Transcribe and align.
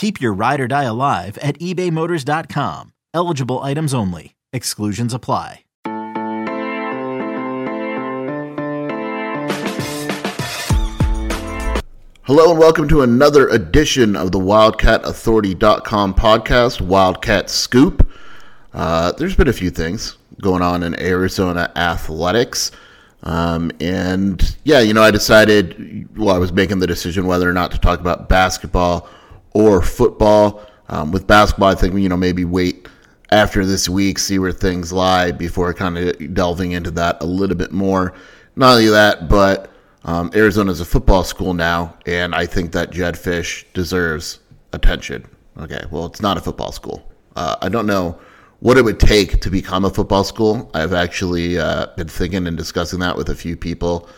Keep 0.00 0.18
your 0.18 0.32
ride 0.32 0.60
or 0.62 0.66
die 0.66 0.84
alive 0.84 1.36
at 1.42 1.58
ebaymotors.com. 1.58 2.94
Eligible 3.12 3.58
items 3.58 3.92
only. 3.92 4.34
Exclusions 4.50 5.12
apply. 5.12 5.64
Hello 12.22 12.50
and 12.50 12.58
welcome 12.58 12.88
to 12.88 13.02
another 13.02 13.46
edition 13.48 14.16
of 14.16 14.32
the 14.32 14.38
WildcatAuthority.com 14.38 16.14
podcast, 16.14 16.80
Wildcat 16.80 17.50
Scoop. 17.50 18.10
Uh, 18.72 19.12
there's 19.12 19.36
been 19.36 19.48
a 19.48 19.52
few 19.52 19.68
things 19.68 20.16
going 20.40 20.62
on 20.62 20.82
in 20.82 20.98
Arizona 20.98 21.70
athletics. 21.76 22.72
Um, 23.24 23.70
and 23.80 24.56
yeah, 24.64 24.80
you 24.80 24.94
know, 24.94 25.02
I 25.02 25.10
decided 25.10 26.08
while 26.16 26.34
I 26.34 26.38
was 26.38 26.54
making 26.54 26.78
the 26.78 26.86
decision 26.86 27.26
whether 27.26 27.46
or 27.46 27.52
not 27.52 27.70
to 27.72 27.78
talk 27.78 28.00
about 28.00 28.30
basketball 28.30 29.06
or 29.52 29.82
football. 29.82 30.64
Um, 30.88 31.12
with 31.12 31.26
basketball, 31.26 31.68
I 31.68 31.74
think 31.74 31.94
you 31.94 32.08
know 32.08 32.16
maybe 32.16 32.44
wait 32.44 32.88
after 33.30 33.64
this 33.64 33.88
week, 33.88 34.18
see 34.18 34.38
where 34.38 34.52
things 34.52 34.92
lie 34.92 35.30
before 35.30 35.72
kind 35.72 35.96
of 35.96 36.34
delving 36.34 36.72
into 36.72 36.90
that 36.92 37.22
a 37.22 37.26
little 37.26 37.56
bit 37.56 37.72
more. 37.72 38.12
Not 38.56 38.72
only 38.72 38.88
that, 38.88 39.28
but 39.28 39.70
um, 40.04 40.30
Arizona 40.34 40.72
is 40.72 40.80
a 40.80 40.84
football 40.84 41.22
school 41.24 41.54
now, 41.54 41.96
and 42.06 42.34
I 42.34 42.46
think 42.46 42.72
that 42.72 42.90
Jedd 42.90 43.14
Fisch 43.14 43.64
deserves 43.72 44.40
attention. 44.72 45.26
Okay, 45.58 45.82
well, 45.90 46.06
it's 46.06 46.22
not 46.22 46.36
a 46.36 46.40
football 46.40 46.72
school. 46.72 47.08
Uh, 47.36 47.56
I 47.62 47.68
don't 47.68 47.86
know 47.86 48.18
what 48.60 48.76
it 48.76 48.84
would 48.84 49.00
take 49.00 49.40
to 49.40 49.50
become 49.50 49.84
a 49.84 49.90
football 49.90 50.24
school. 50.24 50.70
I've 50.74 50.92
actually 50.92 51.58
uh, 51.58 51.86
been 51.96 52.08
thinking 52.08 52.46
and 52.46 52.56
discussing 52.56 53.00
that 53.00 53.16
with 53.16 53.28
a 53.30 53.34
few 53.34 53.56
people. 53.56 54.08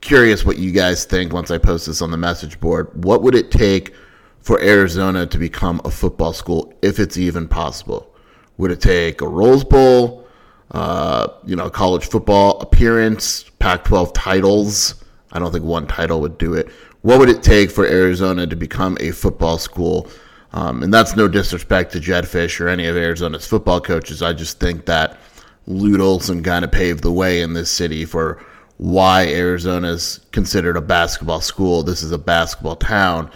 Curious 0.00 0.44
what 0.44 0.58
you 0.58 0.72
guys 0.72 1.04
think 1.04 1.32
once 1.32 1.50
I 1.50 1.58
post 1.58 1.86
this 1.86 2.00
on 2.02 2.10
the 2.10 2.16
message 2.16 2.58
board. 2.60 3.04
What 3.04 3.22
would 3.22 3.34
it 3.34 3.50
take? 3.50 3.94
For 4.40 4.60
Arizona 4.60 5.26
to 5.26 5.38
become 5.38 5.80
a 5.84 5.90
football 5.90 6.32
school, 6.32 6.72
if 6.82 6.98
it's 6.98 7.16
even 7.16 7.48
possible? 7.48 8.14
Would 8.58 8.70
it 8.70 8.80
take 8.80 9.20
a 9.20 9.28
Rose 9.28 9.64
Bowl, 9.64 10.26
uh, 10.70 11.28
you 11.44 11.56
know, 11.56 11.70
college 11.70 12.06
football 12.06 12.60
appearance, 12.60 13.44
Pac 13.58 13.84
12 13.84 14.12
titles? 14.12 14.94
I 15.32 15.38
don't 15.38 15.52
think 15.52 15.64
one 15.64 15.86
title 15.86 16.20
would 16.20 16.38
do 16.38 16.54
it. 16.54 16.68
What 17.02 17.18
would 17.18 17.28
it 17.28 17.42
take 17.42 17.70
for 17.70 17.86
Arizona 17.86 18.46
to 18.46 18.56
become 18.56 18.96
a 19.00 19.10
football 19.10 19.58
school? 19.58 20.08
Um, 20.52 20.82
and 20.82 20.92
that's 20.92 21.16
no 21.16 21.28
disrespect 21.28 21.92
to 21.92 22.00
Jedd 22.00 22.24
Fisch 22.24 22.60
or 22.60 22.68
any 22.68 22.86
of 22.86 22.96
Arizona's 22.96 23.46
football 23.46 23.80
coaches. 23.80 24.22
I 24.22 24.32
just 24.32 24.58
think 24.58 24.86
that 24.86 25.18
Lute 25.66 26.00
Olson 26.00 26.42
kind 26.42 26.64
of 26.64 26.72
paved 26.72 27.02
the 27.02 27.12
way 27.12 27.42
in 27.42 27.52
this 27.52 27.70
city 27.70 28.04
for 28.04 28.44
why 28.78 29.26
Arizona 29.28 29.88
is 29.88 30.20
considered 30.32 30.76
a 30.76 30.80
basketball 30.80 31.40
school. 31.40 31.82
This 31.82 32.02
is 32.02 32.12
a 32.12 32.18
basketball 32.18 32.76
town. 32.76 33.30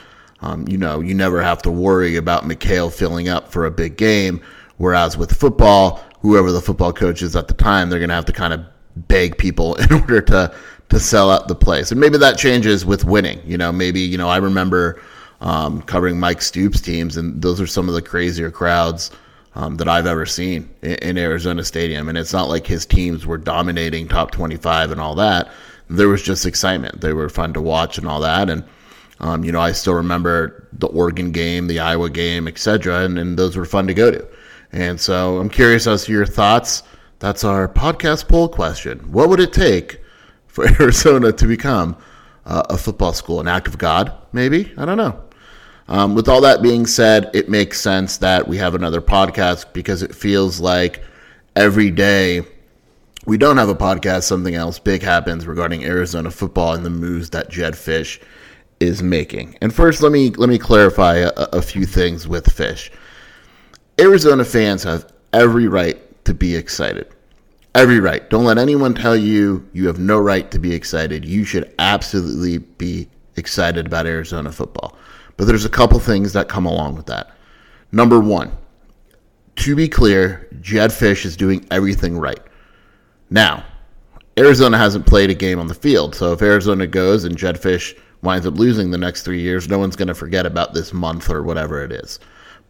Um, 0.44 0.68
you 0.68 0.76
know, 0.76 1.00
you 1.00 1.14
never 1.14 1.40
have 1.42 1.62
to 1.62 1.70
worry 1.70 2.16
about 2.16 2.44
McKale 2.44 2.92
filling 2.92 3.28
up 3.30 3.50
for 3.50 3.64
a 3.64 3.70
big 3.70 3.96
game. 3.96 4.42
Whereas 4.76 5.16
with 5.16 5.32
football, 5.32 6.04
whoever 6.20 6.52
the 6.52 6.60
football 6.60 6.92
coach 6.92 7.22
is 7.22 7.34
at 7.34 7.48
the 7.48 7.54
time, 7.54 7.88
they're 7.88 7.98
going 7.98 8.10
to 8.10 8.14
have 8.14 8.26
to 8.26 8.32
kind 8.32 8.52
of 8.52 8.60
beg 9.08 9.38
people 9.38 9.74
in 9.76 9.92
order 9.92 10.20
to 10.20 10.54
to 10.90 11.00
sell 11.00 11.30
out 11.30 11.48
the 11.48 11.54
place. 11.54 11.90
And 11.90 11.98
maybe 11.98 12.18
that 12.18 12.36
changes 12.36 12.84
with 12.84 13.06
winning. 13.06 13.40
You 13.46 13.56
know, 13.56 13.72
maybe 13.72 14.00
you 14.00 14.18
know 14.18 14.28
I 14.28 14.36
remember 14.36 15.00
um, 15.40 15.80
covering 15.82 16.20
Mike 16.20 16.42
Stoops 16.42 16.80
teams, 16.82 17.16
and 17.16 17.40
those 17.40 17.58
are 17.58 17.66
some 17.66 17.88
of 17.88 17.94
the 17.94 18.02
crazier 18.02 18.50
crowds 18.50 19.10
um, 19.54 19.78
that 19.78 19.88
I've 19.88 20.06
ever 20.06 20.26
seen 20.26 20.68
in, 20.82 20.96
in 20.96 21.18
Arizona 21.18 21.64
Stadium. 21.64 22.10
And 22.10 22.18
it's 22.18 22.34
not 22.34 22.50
like 22.50 22.66
his 22.66 22.84
teams 22.84 23.24
were 23.24 23.38
dominating 23.38 24.08
top 24.08 24.30
twenty 24.30 24.56
five 24.56 24.90
and 24.90 25.00
all 25.00 25.14
that. 25.14 25.50
There 25.88 26.08
was 26.08 26.22
just 26.22 26.44
excitement. 26.44 27.00
They 27.00 27.14
were 27.14 27.30
fun 27.30 27.54
to 27.54 27.62
watch 27.62 27.96
and 27.96 28.06
all 28.06 28.20
that, 28.20 28.50
and 28.50 28.62
um, 29.20 29.44
you 29.44 29.52
know, 29.52 29.60
I 29.60 29.72
still 29.72 29.94
remember 29.94 30.68
the 30.72 30.86
Oregon 30.88 31.32
game, 31.32 31.66
the 31.66 31.80
Iowa 31.80 32.10
game, 32.10 32.48
etc., 32.48 33.04
and, 33.04 33.18
and 33.18 33.38
those 33.38 33.56
were 33.56 33.64
fun 33.64 33.86
to 33.86 33.94
go 33.94 34.10
to. 34.10 34.26
And 34.72 35.00
so 35.00 35.38
I'm 35.38 35.48
curious 35.48 35.86
as 35.86 36.04
to 36.04 36.12
your 36.12 36.26
thoughts. 36.26 36.82
That's 37.20 37.44
our 37.44 37.68
podcast 37.68 38.28
poll 38.28 38.48
question. 38.48 38.98
What 39.12 39.28
would 39.28 39.40
it 39.40 39.52
take 39.52 40.00
for 40.46 40.66
Arizona 40.80 41.32
to 41.32 41.46
become 41.46 41.96
uh, 42.44 42.64
a 42.68 42.76
football 42.76 43.12
school? 43.12 43.40
An 43.40 43.48
act 43.48 43.68
of 43.68 43.78
God, 43.78 44.12
maybe? 44.32 44.72
I 44.76 44.84
don't 44.84 44.98
know. 44.98 45.22
Um, 45.86 46.14
with 46.14 46.28
all 46.28 46.40
that 46.40 46.62
being 46.62 46.86
said, 46.86 47.30
it 47.34 47.48
makes 47.48 47.80
sense 47.80 48.16
that 48.18 48.48
we 48.48 48.56
have 48.56 48.74
another 48.74 49.00
podcast 49.00 49.72
because 49.72 50.02
it 50.02 50.14
feels 50.14 50.58
like 50.58 51.04
every 51.54 51.90
day 51.90 52.42
we 53.26 53.38
don't 53.38 53.58
have 53.58 53.68
a 53.68 53.74
podcast, 53.74 54.24
something 54.24 54.54
else 54.54 54.78
big 54.78 55.02
happens 55.02 55.46
regarding 55.46 55.84
Arizona 55.84 56.30
football 56.30 56.72
and 56.72 56.84
the 56.84 56.90
moves 56.90 57.30
that 57.30 57.50
Jedd 57.50 57.74
Fisch 57.74 58.20
is 58.80 59.02
making. 59.02 59.56
And 59.60 59.74
first, 59.74 60.02
let 60.02 60.12
me 60.12 60.30
let 60.30 60.48
me 60.48 60.58
clarify 60.58 61.16
a, 61.16 61.32
a 61.52 61.62
few 61.62 61.86
things 61.86 62.28
with 62.28 62.46
Fisch. 62.46 62.90
Arizona 64.00 64.44
fans 64.44 64.82
have 64.82 65.12
every 65.32 65.68
right 65.68 65.98
to 66.24 66.34
be 66.34 66.56
excited. 66.56 67.08
Every 67.74 68.00
right. 68.00 68.28
Don't 68.30 68.44
let 68.44 68.58
anyone 68.58 68.94
tell 68.94 69.16
you 69.16 69.68
you 69.72 69.86
have 69.86 69.98
no 69.98 70.18
right 70.18 70.50
to 70.50 70.58
be 70.58 70.74
excited. 70.74 71.24
You 71.24 71.44
should 71.44 71.72
absolutely 71.78 72.58
be 72.58 73.08
excited 73.36 73.86
about 73.86 74.06
Arizona 74.06 74.52
football. 74.52 74.96
But 75.36 75.46
there's 75.46 75.64
a 75.64 75.70
couple 75.70 75.98
things 75.98 76.32
that 76.34 76.48
come 76.48 76.66
along 76.66 76.94
with 76.94 77.06
that. 77.06 77.32
Number 77.90 78.20
one, 78.20 78.52
to 79.56 79.76
be 79.76 79.88
clear, 79.88 80.48
Jedd 80.60 80.90
Fisch 80.90 81.24
is 81.24 81.36
doing 81.36 81.66
everything 81.70 82.18
right. 82.18 82.40
Now, 83.30 83.64
Arizona 84.38 84.78
hasn't 84.78 85.06
played 85.06 85.30
a 85.30 85.34
game 85.34 85.58
on 85.58 85.68
the 85.68 85.74
field, 85.74 86.14
so 86.14 86.32
if 86.32 86.42
Arizona 86.42 86.86
goes 86.86 87.24
and 87.24 87.36
Jedd 87.36 87.56
Fisch 87.56 87.96
winds 88.24 88.46
up 88.46 88.54
losing 88.54 88.90
the 88.90 88.98
next 88.98 89.22
three 89.22 89.40
years, 89.40 89.68
no 89.68 89.78
one's 89.78 89.96
going 89.96 90.08
to 90.08 90.14
forget 90.14 90.46
about 90.46 90.74
this 90.74 90.92
month 90.92 91.30
or 91.30 91.42
whatever 91.42 91.84
it 91.84 91.92
is. 91.92 92.18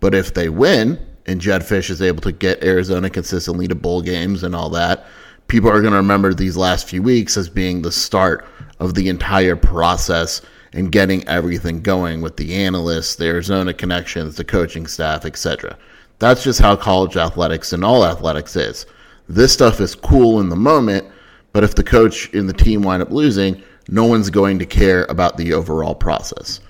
But 0.00 0.14
if 0.14 0.34
they 0.34 0.48
win 0.48 1.04
and 1.26 1.40
Jedd 1.40 1.62
Fisch 1.62 1.90
is 1.90 2.02
able 2.02 2.20
to 2.22 2.32
get 2.32 2.62
Arizona 2.62 3.08
consistently 3.08 3.66
to 3.68 3.74
bowl 3.74 4.02
games 4.02 4.42
and 4.42 4.54
all 4.54 4.68
that, 4.70 5.06
people 5.48 5.70
are 5.70 5.80
going 5.80 5.92
to 5.92 5.98
remember 5.98 6.34
these 6.34 6.56
last 6.56 6.88
few 6.88 7.02
weeks 7.02 7.36
as 7.36 7.48
being 7.48 7.82
the 7.82 7.92
start 7.92 8.46
of 8.80 8.94
the 8.94 9.08
entire 9.08 9.56
process 9.56 10.42
and 10.72 10.92
getting 10.92 11.26
everything 11.28 11.80
going 11.80 12.20
with 12.20 12.36
the 12.36 12.54
analysts, 12.54 13.14
the 13.14 13.26
Arizona 13.26 13.72
connections, 13.72 14.36
the 14.36 14.44
coaching 14.44 14.86
staff, 14.86 15.24
etc. 15.24 15.78
That's 16.18 16.42
just 16.42 16.60
how 16.60 16.76
college 16.76 17.16
athletics 17.16 17.72
and 17.72 17.84
all 17.84 18.04
athletics 18.04 18.56
is. 18.56 18.86
This 19.28 19.52
stuff 19.52 19.80
is 19.80 19.94
cool 19.94 20.40
in 20.40 20.48
the 20.48 20.56
moment, 20.56 21.06
but 21.52 21.64
if 21.64 21.74
the 21.74 21.84
coach 21.84 22.32
and 22.34 22.48
the 22.48 22.52
team 22.52 22.82
wind 22.82 23.02
up 23.02 23.10
losing, 23.10 23.62
no 23.88 24.04
one's 24.04 24.30
going 24.30 24.58
to 24.58 24.66
care 24.66 25.04
about 25.04 25.36
the 25.36 25.52
overall 25.52 25.94
process. 25.94 26.60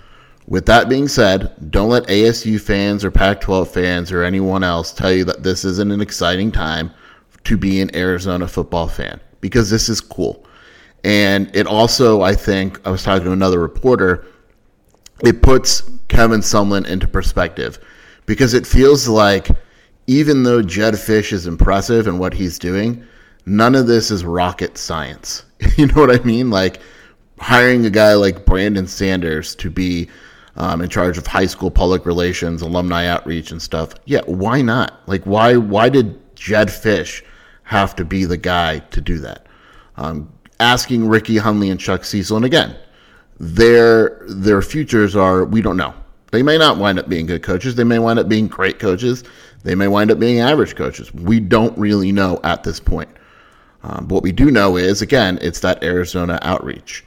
With 0.47 0.67
that 0.67 0.89
being 0.89 1.09
said, 1.09 1.71
don't 1.71 1.89
let 1.89 2.07
ASU 2.09 2.61
fans 2.61 3.05
or 3.05 3.11
Pac 3.11 3.41
12 3.41 3.71
fans 3.71 4.13
or 4.13 4.23
anyone 4.23 4.63
else 4.63 4.93
tell 4.93 5.13
you 5.13 5.25
that 5.25 5.43
this 5.43 5.65
isn't 5.65 5.91
an 5.91 6.01
exciting 6.01 6.53
time 6.53 6.91
to 7.45 7.57
be 7.57 7.81
an 7.81 7.95
Arizona 7.97 8.47
football 8.47 8.89
fan 8.89 9.21
because 9.41 9.71
this 9.71 9.89
is 9.89 10.01
cool. 10.01 10.45
And 11.03 11.55
it 11.55 11.67
also, 11.67 12.23
I 12.23 12.35
think, 12.35 12.81
I 12.87 12.91
was 12.91 13.03
talking 13.03 13.25
to 13.25 13.33
another 13.33 13.59
reporter, 13.59 14.27
it 15.23 15.43
puts 15.43 15.83
Kevin 16.09 16.41
Sumlin 16.41 16.87
into 16.87 17.07
perspective 17.07 17.79
because 18.27 18.55
it 18.55 18.67
feels 18.67 19.09
like 19.09 19.49
even 20.07 20.43
though 20.43 20.63
Jedd 20.63 20.95
Fisch 20.95 21.33
is 21.33 21.47
impressive 21.47 22.07
and 22.07 22.19
what 22.19 22.35
he's 22.35 22.59
doing, 22.59 23.05
none 23.47 23.75
of 23.75 23.87
this 23.87 24.11
is 24.11 24.25
rocket 24.25 24.77
science. 24.77 25.45
you 25.77 25.87
know 25.87 25.95
what 25.95 26.21
I 26.21 26.23
mean? 26.25 26.51
Like, 26.51 26.81
hiring 27.39 27.85
a 27.87 27.91
guy 27.91 28.15
like 28.15 28.45
Brandon 28.47 28.87
Sanders 28.87 29.55
to 29.57 29.71
be 29.71 30.09
um, 30.57 30.81
in 30.81 30.89
charge 30.89 31.19
of 31.19 31.27
high 31.27 31.47
school 31.47 31.71
public 31.71 32.07
relations, 32.07 32.63
alumni 32.63 33.07
outreach, 33.07 33.51
and 33.51 33.61
stuff. 33.61 33.95
Yeah, 34.05 34.21
why 34.27 34.63
not? 34.63 35.01
Like, 35.07 35.25
why 35.25 35.57
why 35.57 35.89
did 35.89 36.37
Jedd 36.37 36.69
Fisch 36.69 37.23
have 37.65 37.97
to 37.97 38.05
be 38.05 38.25
the 38.25 38.37
guy 38.37 38.79
to 38.79 39.01
do 39.01 39.19
that? 39.21 39.45
um, 39.97 40.33
asking 40.61 41.09
Ricky 41.09 41.37
Hunley 41.37 41.71
and 41.71 41.81
Chuck 41.81 42.05
Cecil, 42.05 42.37
and 42.37 42.47
again, 42.47 42.77
their 43.39 44.21
their 44.29 44.63
futures 44.63 45.17
are 45.17 45.45
we 45.45 45.63
don't 45.63 45.77
know. 45.77 45.95
They 46.31 46.43
may 46.43 46.59
not 46.59 46.79
wind 46.79 46.99
up 46.99 47.09
being 47.09 47.27
good 47.27 47.43
coaches. 47.43 47.77
They 47.77 47.85
may 47.85 47.99
wind 47.99 48.19
up 48.19 48.29
being 48.29 48.49
great 48.49 48.81
coaches. 48.81 49.23
They 49.63 49.75
may 49.75 49.89
wind 49.89 50.11
up 50.11 50.19
being 50.19 50.41
average 50.41 50.75
coaches. 50.75 51.15
We 51.15 51.39
don't 51.39 51.77
really 51.79 52.11
know 52.11 52.41
at 52.43 52.65
this 52.65 52.81
point. 52.81 53.09
Um, 53.85 54.07
but 54.07 54.15
what 54.15 54.23
we 54.25 54.33
do 54.33 54.51
know 54.51 54.77
is, 54.77 55.01
again, 55.01 55.39
it's 55.43 55.61
that 55.61 55.85
Arizona 55.85 56.39
outreach. 56.43 57.05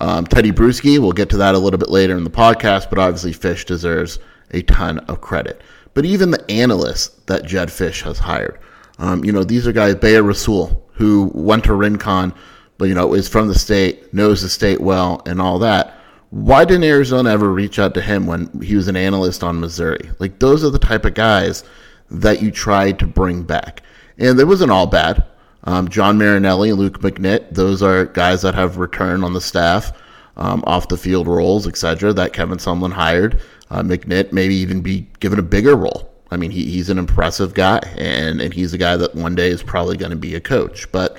Um, 0.00 0.26
Tedy 0.26 0.52
Bruschi, 0.52 0.98
we'll 0.98 1.12
get 1.12 1.28
to 1.30 1.36
that 1.38 1.54
a 1.54 1.58
little 1.58 1.78
bit 1.78 1.90
later 1.90 2.16
in 2.16 2.24
the 2.24 2.30
podcast, 2.30 2.88
but 2.88 2.98
obviously 2.98 3.32
Fisch 3.32 3.64
deserves 3.64 4.18
a 4.52 4.62
ton 4.62 4.98
of 5.00 5.20
credit. 5.20 5.60
But 5.94 6.04
even 6.04 6.30
the 6.30 6.48
analysts 6.50 7.08
that 7.26 7.44
Jedd 7.44 7.68
Fisch 7.68 8.02
has 8.02 8.18
hired, 8.18 8.58
um, 8.98 9.24
you 9.24 9.32
know, 9.32 9.44
these 9.44 9.66
are 9.66 9.72
guys, 9.72 9.96
Be'er 9.96 10.22
Rasul, 10.22 10.88
who 10.92 11.30
went 11.34 11.64
to 11.64 11.74
Rincon, 11.74 12.32
but, 12.78 12.86
you 12.86 12.94
know, 12.94 13.14
is 13.14 13.28
from 13.28 13.48
the 13.48 13.58
state, 13.58 14.14
knows 14.14 14.42
the 14.42 14.48
state 14.48 14.80
well, 14.80 15.22
and 15.26 15.40
all 15.40 15.58
that. 15.58 15.98
Why 16.30 16.64
didn't 16.64 16.84
Arizona 16.84 17.30
ever 17.30 17.52
reach 17.52 17.78
out 17.78 17.94
to 17.94 18.00
him 18.00 18.26
when 18.26 18.60
he 18.60 18.76
was 18.76 18.86
an 18.86 18.96
analyst 18.96 19.42
on 19.42 19.60
Missouri? 19.60 20.10
Like, 20.18 20.38
those 20.38 20.62
are 20.62 20.70
the 20.70 20.78
type 20.78 21.04
of 21.04 21.14
guys 21.14 21.64
that 22.10 22.42
you 22.42 22.50
try 22.50 22.92
to 22.92 23.06
bring 23.06 23.42
back. 23.42 23.82
And 24.18 24.38
it 24.38 24.44
wasn't 24.44 24.70
all 24.70 24.86
bad. 24.86 25.24
Um, 25.64 25.88
John 25.88 26.18
Marinelli, 26.18 26.72
Luke 26.72 27.00
McNitt, 27.00 27.50
those 27.50 27.82
are 27.82 28.06
guys 28.06 28.42
that 28.42 28.54
have 28.54 28.78
returned 28.78 29.24
on 29.24 29.32
the 29.32 29.40
staff, 29.40 29.92
um, 30.36 30.62
off 30.66 30.88
the 30.88 30.96
field 30.96 31.26
roles, 31.26 31.66
etc. 31.66 32.12
That 32.12 32.32
Kevin 32.32 32.58
Sumlin 32.58 32.92
hired. 32.92 33.40
Uh, 33.70 33.82
McNitt 33.82 34.32
maybe 34.32 34.54
even 34.54 34.80
be 34.80 35.06
given 35.20 35.38
a 35.38 35.42
bigger 35.42 35.76
role. 35.76 36.10
I 36.30 36.36
mean, 36.36 36.50
he, 36.50 36.70
he's 36.70 36.90
an 36.90 36.98
impressive 36.98 37.54
guy, 37.54 37.80
and, 37.96 38.40
and 38.40 38.52
he's 38.52 38.72
a 38.74 38.78
guy 38.78 38.96
that 38.96 39.14
one 39.14 39.34
day 39.34 39.48
is 39.48 39.62
probably 39.62 39.96
going 39.96 40.10
to 40.10 40.16
be 40.16 40.34
a 40.34 40.40
coach. 40.40 40.90
But 40.92 41.18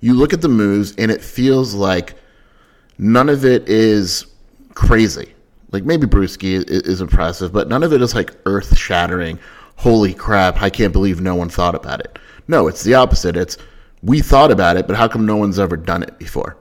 you 0.00 0.14
look 0.14 0.32
at 0.32 0.42
the 0.42 0.48
moves, 0.48 0.94
and 0.96 1.10
it 1.10 1.22
feels 1.22 1.74
like 1.74 2.14
none 2.98 3.28
of 3.28 3.44
it 3.44 3.68
is 3.68 4.26
crazy. 4.74 5.32
Like 5.72 5.84
maybe 5.84 6.06
Bruschi 6.06 6.54
is, 6.54 6.64
is 6.64 7.00
impressive, 7.00 7.52
but 7.52 7.68
none 7.68 7.82
of 7.82 7.92
it 7.92 8.00
is 8.00 8.14
like 8.14 8.34
earth 8.46 8.76
shattering. 8.76 9.38
Holy 9.76 10.14
crap! 10.14 10.62
I 10.62 10.70
can't 10.70 10.92
believe 10.92 11.20
no 11.20 11.34
one 11.34 11.50
thought 11.50 11.74
about 11.74 12.00
it. 12.00 12.18
No, 12.48 12.66
it's 12.66 12.82
the 12.82 12.94
opposite. 12.94 13.36
It's 13.36 13.58
we 14.02 14.20
thought 14.20 14.50
about 14.50 14.76
it, 14.76 14.86
but 14.86 14.96
how 14.96 15.08
come 15.08 15.26
no 15.26 15.36
one's 15.36 15.58
ever 15.58 15.76
done 15.76 16.02
it 16.02 16.18
before? 16.18 16.56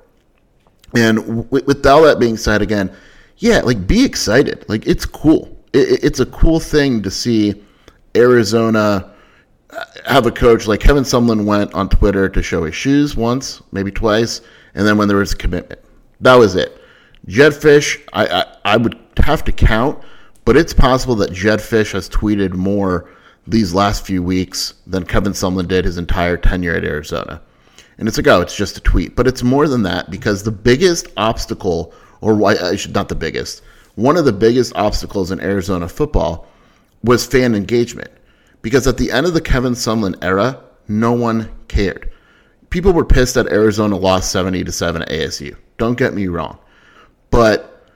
And 0.96 1.50
with, 1.52 1.68
with 1.68 1.86
all 1.86 2.04
that 2.04 2.20
being 2.20 2.38
said, 2.38 2.62
again, 2.62 2.96
yeah, 3.38 3.62
like 3.62 3.86
be 3.86 4.06
excited. 4.06 4.66
Like 4.70 4.88
it's 4.88 5.06
cool. 5.06 5.58
It, 5.74 6.04
it's 6.04 6.20
a 6.20 6.26
cool 6.28 6.60
thing 6.60 7.02
to 7.04 7.12
see 7.12 7.64
Arizona 8.16 9.14
uh, 9.72 9.86
have 10.06 10.26
a 10.26 10.32
coach 10.32 10.68
like 10.68 10.80
Kevin 10.80 11.04
Sumlin 11.04 11.46
went 11.46 11.74
on 11.74 11.90
Twitter 11.90 12.30
to 12.30 12.42
show 12.42 12.64
his 12.64 12.76
shoes 12.76 13.16
once, 13.16 13.62
maybe 13.72 13.92
twice, 13.92 14.42
and 14.74 14.88
then 14.88 14.98
when 14.98 15.08
there 15.08 15.18
was 15.18 15.34
a 15.34 15.38
commitment, 15.38 15.82
that 16.22 16.36
was 16.36 16.56
it. 16.56 16.82
Jedd 17.28 17.54
Fisch, 17.54 18.02
I, 18.14 18.28
I, 18.28 18.74
I 18.74 18.78
would 18.78 18.98
have 19.18 19.44
to 19.46 19.52
count, 19.52 20.02
but 20.46 20.56
it's 20.56 20.74
possible 20.74 21.16
that 21.16 21.34
Jedd 21.34 21.60
Fisch 21.60 21.92
has 21.94 22.08
tweeted 22.08 22.54
more 22.54 23.10
these 23.48 23.74
last 23.74 24.06
few 24.06 24.24
weeks 24.24 24.74
than 24.88 25.06
Kevin 25.06 25.34
Sumlin 25.34 25.68
did 25.68 25.86
his 25.86 25.98
entire 25.98 26.38
tenure 26.38 26.76
at 26.76 26.84
Arizona. 26.84 27.42
And 27.98 28.08
it's 28.08 28.18
like, 28.18 28.28
oh, 28.28 28.42
it's 28.42 28.56
just 28.56 28.78
a 28.78 28.82
tweet. 28.82 29.16
But 29.16 29.28
it's 29.28 29.44
more 29.44 29.68
than 29.68 29.84
that 29.84 30.10
because 30.10 30.44
the 30.44 30.52
biggest 30.52 31.08
obstacle, 31.16 31.94
or 32.22 32.36
why 32.36 32.56
I 32.56 32.76
should 32.76 32.94
not 32.94 33.10
the 33.10 33.16
biggest, 33.16 33.62
one 33.96 34.18
of 34.18 34.26
the 34.26 34.34
biggest 34.34 34.76
obstacles 34.76 35.32
in 35.32 35.40
Arizona 35.40 35.88
football 35.88 36.48
was 37.04 37.26
fan 37.26 37.56
engagement. 37.56 38.12
Because 38.62 38.88
at 38.88 38.98
the 38.98 39.12
end 39.12 39.28
of 39.28 39.34
the 39.34 39.42
Kevin 39.42 39.74
Sumlin 39.74 40.22
era, 40.24 40.62
no 40.88 41.14
one 41.14 41.50
cared. 41.68 42.12
People 42.70 42.94
were 42.94 43.06
pissed 43.06 43.36
that 43.36 43.48
Arizona 43.52 43.96
lost 43.96 44.32
70 44.32 44.64
to 44.64 44.72
7 44.72 45.04
at 45.04 45.10
ASU. 45.10 45.56
Don't 45.78 45.98
get 45.98 46.14
me 46.14 46.28
wrong. 46.28 46.58
But 47.30 47.90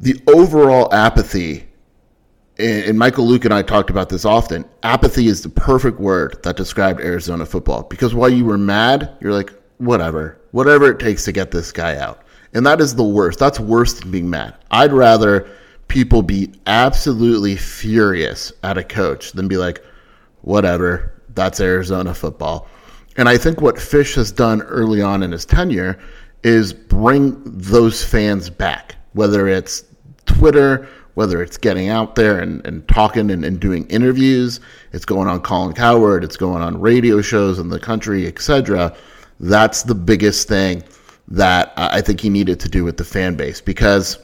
the 0.00 0.20
overall 0.26 0.92
apathy 0.92 1.67
and 2.58 2.98
Michael 2.98 3.26
Luke 3.26 3.44
and 3.44 3.54
I 3.54 3.62
talked 3.62 3.90
about 3.90 4.08
this 4.08 4.24
often. 4.24 4.64
Apathy 4.82 5.28
is 5.28 5.42
the 5.42 5.48
perfect 5.48 6.00
word 6.00 6.42
that 6.42 6.56
described 6.56 7.00
Arizona 7.00 7.46
football 7.46 7.84
because 7.84 8.14
while 8.14 8.28
you 8.28 8.44
were 8.44 8.58
mad, 8.58 9.16
you're 9.20 9.32
like, 9.32 9.52
whatever, 9.78 10.40
whatever 10.50 10.90
it 10.90 10.98
takes 10.98 11.24
to 11.24 11.32
get 11.32 11.50
this 11.50 11.70
guy 11.70 11.96
out. 11.96 12.22
And 12.54 12.66
that 12.66 12.80
is 12.80 12.94
the 12.94 13.04
worst. 13.04 13.38
That's 13.38 13.60
worse 13.60 13.94
than 13.94 14.10
being 14.10 14.28
mad. 14.28 14.56
I'd 14.70 14.92
rather 14.92 15.48
people 15.86 16.22
be 16.22 16.52
absolutely 16.66 17.56
furious 17.56 18.52
at 18.62 18.78
a 18.78 18.84
coach 18.84 19.32
than 19.32 19.48
be 19.48 19.56
like, 19.56 19.84
whatever, 20.42 21.14
that's 21.34 21.60
Arizona 21.60 22.14
football. 22.14 22.66
And 23.16 23.28
I 23.28 23.36
think 23.36 23.60
what 23.60 23.76
Fisch 23.76 24.14
has 24.16 24.32
done 24.32 24.62
early 24.62 25.02
on 25.02 25.22
in 25.22 25.32
his 25.32 25.44
tenure 25.44 25.98
is 26.42 26.72
bring 26.72 27.40
those 27.44 28.04
fans 28.04 28.48
back, 28.50 28.96
whether 29.12 29.48
it's 29.48 29.84
Twitter, 30.26 30.88
whether 31.18 31.42
it's 31.42 31.56
getting 31.56 31.88
out 31.88 32.14
there 32.14 32.38
and, 32.38 32.64
and 32.64 32.86
talking 32.86 33.28
and, 33.28 33.44
and 33.44 33.58
doing 33.58 33.84
interviews, 33.88 34.60
it's 34.92 35.04
going 35.04 35.26
on 35.26 35.40
Colin 35.40 35.74
Cowherd, 35.74 36.22
it's 36.22 36.36
going 36.36 36.62
on 36.62 36.80
radio 36.80 37.20
shows 37.20 37.58
in 37.58 37.70
the 37.70 37.80
country, 37.80 38.28
etc. 38.28 38.96
That's 39.40 39.82
the 39.82 39.96
biggest 39.96 40.46
thing 40.46 40.84
that 41.26 41.72
I 41.76 42.02
think 42.02 42.20
he 42.20 42.30
needed 42.30 42.60
to 42.60 42.68
do 42.68 42.84
with 42.84 42.98
the 42.98 43.04
fan 43.04 43.34
base 43.34 43.60
because 43.60 44.20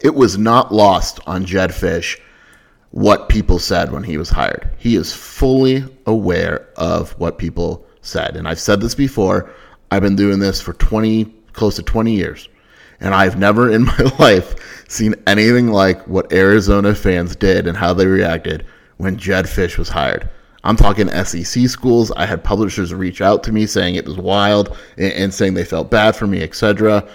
it 0.00 0.14
was 0.14 0.38
not 0.38 0.72
lost 0.72 1.18
on 1.26 1.44
Jedd 1.44 1.70
Fisch 1.70 2.20
what 2.92 3.28
people 3.28 3.58
said 3.58 3.90
when 3.90 4.04
he 4.04 4.16
was 4.16 4.30
hired. 4.30 4.70
He 4.78 4.94
is 4.94 5.12
fully 5.12 5.82
aware 6.06 6.68
of 6.76 7.18
what 7.18 7.36
people 7.36 7.84
said. 8.00 8.36
And 8.36 8.46
I've 8.46 8.60
said 8.60 8.80
this 8.80 8.94
before. 8.94 9.50
I've 9.90 10.02
been 10.02 10.14
doing 10.14 10.38
this 10.38 10.60
for 10.60 10.72
20, 10.72 11.24
close 11.52 11.74
to 11.74 11.82
20 11.82 12.14
years. 12.14 12.48
And 13.00 13.14
I've 13.14 13.38
never 13.38 13.70
in 13.70 13.84
my 13.98 14.12
life 14.18 14.54
seen 14.88 15.14
anything 15.26 15.68
like 15.68 16.06
what 16.06 16.32
Arizona 16.32 16.94
fans 16.94 17.36
did 17.36 17.66
and 17.66 17.76
how 17.76 17.94
they 17.94 18.06
reacted 18.06 18.66
when 18.98 19.16
Jedd 19.16 19.46
Fisch 19.46 19.78
was 19.78 19.88
hired. 19.88 20.28
I'm 20.62 20.76
talking 20.76 21.08
SEC 21.24 21.68
schools. 21.68 22.12
I 22.16 22.26
had 22.26 22.44
publishers 22.44 22.92
reach 22.92 23.20
out 23.22 23.42
to 23.44 23.52
me 23.52 23.66
saying 23.66 23.94
it 23.94 24.06
was 24.06 24.18
wild 24.18 24.76
and, 24.98 25.12
and 25.14 25.34
saying 25.34 25.54
they 25.54 25.64
felt 25.64 25.90
bad 25.90 26.14
for 26.14 26.26
me, 26.26 26.42
etc. 26.42 27.08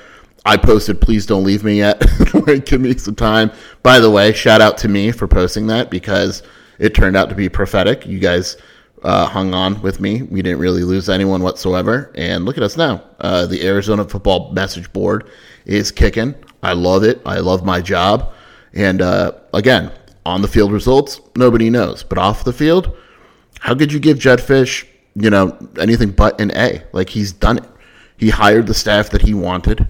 I 0.46 0.58
posted, 0.58 1.02
please 1.02 1.26
don't 1.26 1.44
leave 1.44 1.64
me 1.64 1.78
yet. 1.78 2.04
Give 2.66 2.82
me 2.82 2.98
some 2.98 3.16
time. 3.16 3.52
By 3.84 4.00
the 4.00 4.10
way, 4.10 4.34
shout 4.34 4.62
out 4.62 4.78
to 4.80 4.88
me 4.88 5.12
for 5.12 5.28
posting 5.28 5.68
that 5.68 5.92
because 5.92 6.44
it 6.80 6.96
turned 6.96 7.16
out 7.16 7.30
to 7.30 7.36
be 7.36 7.50
prophetic. 7.50 8.06
You 8.06 8.20
guys 8.20 8.58
uh, 9.06 9.28
hung 9.28 9.54
on 9.54 9.82
with 9.82 10.00
me. 10.02 10.24
We 10.24 10.42
didn't 10.42 10.60
really 10.60 10.84
lose 10.84 11.10
anyone 11.10 11.44
whatsoever. 11.44 12.12
And 12.16 12.44
look 12.44 12.58
at 12.58 12.64
us 12.64 12.76
now. 12.76 13.04
Uh, 13.20 13.46
the 13.46 13.66
Arizona 13.66 14.04
football 14.04 14.52
message 14.52 14.92
board 14.92 15.30
is 15.66 15.92
kicking. 15.92 16.34
I 16.64 16.74
love 16.74 17.04
it. 17.04 17.22
I 17.26 17.40
love 17.40 17.64
my 17.64 17.82
job. 17.82 18.34
And 18.74 19.02
uh, 19.02 19.34
again, 19.54 19.92
on 20.26 20.42
the 20.42 20.48
field 20.48 20.72
results, 20.72 21.22
nobody 21.36 21.70
knows. 21.70 22.04
But 22.04 22.18
off 22.18 22.44
the 22.44 22.52
field, 22.52 22.98
how 23.60 23.76
could 23.76 23.94
you 23.94 24.00
give 24.00 24.18
Jedd 24.18 24.40
Fisch, 24.40 24.86
you 25.16 25.30
know, 25.30 25.56
anything 25.80 26.12
but 26.12 26.42
an 26.42 26.52
A? 26.56 26.84
Like 26.92 27.10
he's 27.10 27.32
done 27.32 27.60
it. 27.60 27.66
He 28.18 28.30
hired 28.32 28.66
the 28.66 28.74
staff 28.74 29.12
that 29.12 29.22
he 29.22 29.34
wanted. 29.34 29.88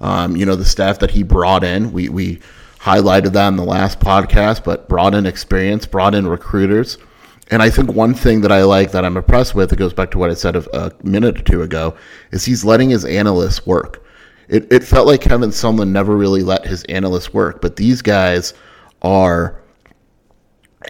Um, 0.00 0.36
you 0.36 0.46
know, 0.46 0.56
the 0.56 0.64
staff 0.64 0.98
that 1.00 1.10
he 1.10 1.22
brought 1.22 1.64
in. 1.64 1.92
We 1.92 2.08
we 2.08 2.40
highlighted 2.78 3.32
that 3.32 3.48
in 3.48 3.56
the 3.56 3.64
last 3.64 4.00
podcast, 4.00 4.64
but 4.64 4.88
brought 4.88 5.14
in 5.14 5.26
experience, 5.26 5.86
brought 5.86 6.14
in 6.14 6.26
recruiters. 6.26 6.98
And 7.52 7.62
I 7.62 7.70
think 7.70 7.92
one 7.92 8.14
thing 8.14 8.40
that 8.40 8.50
I 8.50 8.64
like 8.64 8.90
that 8.92 9.04
I'm 9.04 9.16
impressed 9.16 9.54
with, 9.54 9.72
it 9.72 9.76
goes 9.76 9.92
back 9.92 10.10
to 10.12 10.18
what 10.18 10.30
I 10.30 10.34
said 10.34 10.56
a 10.56 10.92
minute 11.04 11.38
or 11.38 11.42
two 11.42 11.62
ago, 11.62 11.94
is 12.32 12.44
he's 12.44 12.64
letting 12.64 12.90
his 12.90 13.04
analysts 13.04 13.64
work 13.64 14.02
it, 14.52 14.70
it 14.70 14.84
felt 14.84 15.06
like 15.06 15.22
Kevin 15.22 15.48
Sumlin 15.48 15.88
never 15.88 16.14
really 16.14 16.42
let 16.42 16.66
his 16.66 16.84
analysts 16.84 17.32
work, 17.32 17.62
but 17.62 17.76
these 17.76 18.02
guys 18.02 18.52
are 19.00 19.62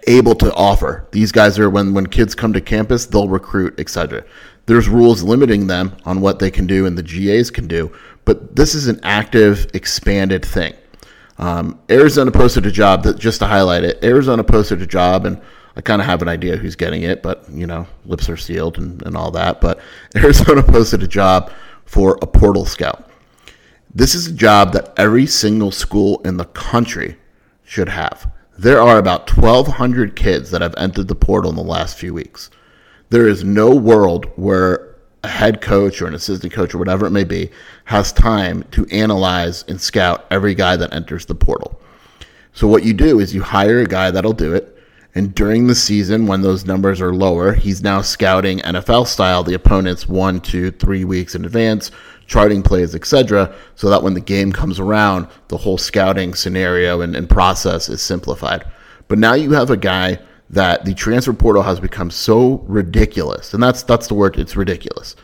able 0.08 0.34
to 0.34 0.52
offer. 0.54 1.06
These 1.12 1.30
guys 1.30 1.58
are 1.60 1.70
when 1.70 1.94
when 1.94 2.06
kids 2.06 2.34
come 2.34 2.52
to 2.54 2.60
campus, 2.60 3.06
they'll 3.06 3.28
recruit, 3.28 3.78
etc. 3.78 4.24
There's 4.66 4.88
rules 4.88 5.22
limiting 5.22 5.68
them 5.68 5.96
on 6.04 6.20
what 6.20 6.40
they 6.40 6.50
can 6.50 6.66
do 6.66 6.86
and 6.86 6.98
the 6.98 7.02
GAs 7.02 7.50
can 7.50 7.68
do, 7.68 7.92
but 8.24 8.56
this 8.56 8.74
is 8.74 8.88
an 8.88 8.98
active, 9.04 9.70
expanded 9.74 10.44
thing. 10.44 10.74
Um, 11.38 11.80
Arizona 11.88 12.32
posted 12.32 12.66
a 12.66 12.70
job 12.70 13.04
that 13.04 13.18
just 13.18 13.38
to 13.40 13.46
highlight 13.46 13.84
it. 13.84 14.02
Arizona 14.02 14.42
posted 14.42 14.82
a 14.82 14.86
job, 14.86 15.24
and 15.24 15.40
I 15.76 15.80
kind 15.80 16.02
of 16.02 16.06
have 16.06 16.22
an 16.22 16.28
idea 16.28 16.56
who's 16.56 16.76
getting 16.76 17.02
it, 17.02 17.22
but 17.22 17.48
you 17.50 17.66
know, 17.66 17.86
lips 18.04 18.28
are 18.28 18.36
sealed 18.36 18.78
and, 18.78 19.02
and 19.02 19.16
all 19.16 19.30
that. 19.32 19.60
But 19.60 19.80
Arizona 20.16 20.62
posted 20.62 21.02
a 21.02 21.08
job 21.08 21.50
for 21.84 22.18
a 22.22 22.26
portal 22.26 22.66
scout. 22.66 23.08
This 23.94 24.14
is 24.14 24.26
a 24.26 24.32
job 24.32 24.72
that 24.72 24.92
every 24.96 25.26
single 25.26 25.70
school 25.70 26.20
in 26.24 26.36
the 26.36 26.46
country 26.46 27.16
should 27.64 27.88
have. 27.88 28.30
There 28.58 28.80
are 28.80 28.98
about 28.98 29.34
1,200 29.36 30.16
kids 30.16 30.50
that 30.50 30.62
have 30.62 30.74
entered 30.76 31.08
the 31.08 31.14
portal 31.14 31.50
in 31.50 31.56
the 31.56 31.62
last 31.62 31.98
few 31.98 32.14
weeks. 32.14 32.50
There 33.10 33.28
is 33.28 33.44
no 33.44 33.74
world 33.74 34.26
where 34.36 34.96
a 35.24 35.28
head 35.28 35.60
coach 35.60 36.00
or 36.00 36.06
an 36.06 36.14
assistant 36.14 36.52
coach 36.52 36.74
or 36.74 36.78
whatever 36.78 37.06
it 37.06 37.10
may 37.10 37.24
be 37.24 37.50
has 37.84 38.12
time 38.12 38.64
to 38.72 38.86
analyze 38.90 39.64
and 39.68 39.80
scout 39.80 40.26
every 40.30 40.54
guy 40.54 40.76
that 40.76 40.92
enters 40.92 41.26
the 41.26 41.34
portal. 41.34 41.80
So, 42.54 42.66
what 42.66 42.84
you 42.84 42.92
do 42.92 43.20
is 43.20 43.34
you 43.34 43.42
hire 43.42 43.80
a 43.80 43.86
guy 43.86 44.10
that'll 44.10 44.32
do 44.32 44.54
it, 44.54 44.71
And 45.14 45.34
during 45.34 45.66
the 45.66 45.74
season, 45.74 46.26
when 46.26 46.40
those 46.40 46.64
numbers 46.64 47.00
are 47.00 47.14
lower, 47.14 47.52
he's 47.52 47.82
now 47.82 48.00
scouting 48.00 48.60
NFL 48.60 49.06
style 49.06 49.42
the 49.42 49.54
opponents 49.54 50.08
one, 50.08 50.40
two, 50.40 50.70
three 50.70 51.04
weeks 51.04 51.34
in 51.34 51.44
advance, 51.44 51.90
charting 52.26 52.62
plays, 52.62 52.94
etc., 52.94 53.54
so 53.74 53.90
that 53.90 54.02
when 54.02 54.14
the 54.14 54.20
game 54.20 54.52
comes 54.52 54.80
around, 54.80 55.28
the 55.48 55.58
whole 55.58 55.76
scouting 55.76 56.34
scenario 56.34 57.02
and, 57.02 57.14
and 57.14 57.28
process 57.28 57.90
is 57.90 58.00
simplified. 58.00 58.64
But 59.08 59.18
now 59.18 59.34
you 59.34 59.52
have 59.52 59.70
a 59.70 59.76
guy 59.76 60.18
that 60.48 60.84
the 60.86 60.94
transfer 60.94 61.34
portal 61.34 61.62
has 61.62 61.78
become 61.78 62.10
so 62.10 62.64
ridiculous, 62.66 63.52
and 63.52 63.62
that's 63.62 63.82
that's 63.82 64.06
the 64.06 64.14
word. 64.14 64.38
It's 64.38 64.56
ridiculous 64.56 65.16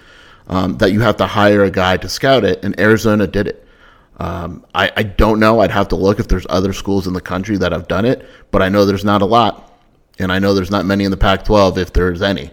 um, 0.48 0.76
that 0.78 0.92
you 0.92 1.00
have 1.00 1.16
to 1.18 1.26
hire 1.26 1.64
a 1.64 1.70
guy 1.70 1.96
to 1.98 2.08
scout 2.08 2.44
it, 2.44 2.62
and 2.64 2.78
Arizona 2.78 3.26
did 3.26 3.46
it. 3.48 3.64
Um, 4.18 4.66
I, 4.74 4.90
I 4.96 5.02
don't 5.04 5.38
know. 5.38 5.60
I'd 5.60 5.70
have 5.70 5.88
to 5.88 5.96
look 5.96 6.18
if 6.18 6.28
there's 6.28 6.46
other 6.48 6.72
schools 6.72 7.06
in 7.06 7.12
the 7.12 7.20
country 7.20 7.56
that 7.58 7.72
have 7.72 7.86
done 7.86 8.04
it, 8.04 8.28
but 8.50 8.62
I 8.62 8.68
know 8.68 8.84
there's 8.84 9.04
not 9.04 9.22
a 9.22 9.26
lot. 9.26 9.67
And 10.18 10.32
I 10.32 10.38
know 10.38 10.54
there's 10.54 10.70
not 10.70 10.86
many 10.86 11.04
in 11.04 11.10
the 11.10 11.16
Pac 11.16 11.44
12 11.44 11.78
if 11.78 11.92
there's 11.92 12.22
any. 12.22 12.50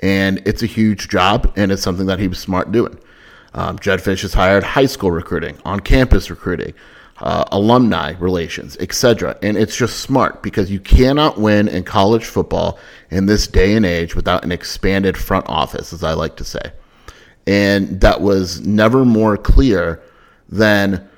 And 0.00 0.42
it's 0.44 0.62
a 0.62 0.66
huge 0.66 1.08
job, 1.08 1.52
and 1.56 1.72
it's 1.72 1.82
something 1.82 2.06
that 2.06 2.18
he 2.18 2.28
was 2.28 2.38
smart 2.38 2.70
doing. 2.70 2.98
Um, 3.54 3.78
Jedd 3.78 4.00
Fisch 4.00 4.22
has 4.22 4.34
hired 4.34 4.62
high 4.62 4.86
school 4.86 5.10
recruiting, 5.10 5.58
on 5.64 5.80
campus 5.80 6.28
recruiting, 6.28 6.74
uh, 7.18 7.44
alumni 7.50 8.12
relations, 8.18 8.76
etc. 8.78 9.38
And 9.42 9.56
it's 9.56 9.74
just 9.74 10.00
smart 10.00 10.42
because 10.42 10.70
you 10.70 10.80
cannot 10.80 11.38
win 11.38 11.68
in 11.68 11.84
college 11.84 12.26
football 12.26 12.78
in 13.10 13.24
this 13.24 13.46
day 13.46 13.74
and 13.74 13.86
age 13.86 14.14
without 14.14 14.44
an 14.44 14.52
expanded 14.52 15.16
front 15.16 15.48
office, 15.48 15.94
as 15.94 16.04
I 16.04 16.12
like 16.12 16.36
to 16.36 16.44
say. 16.44 16.72
And 17.46 18.00
that 18.02 18.20
was 18.20 18.60
never 18.60 19.04
more 19.04 19.38
clear 19.38 20.02
than 20.48 21.08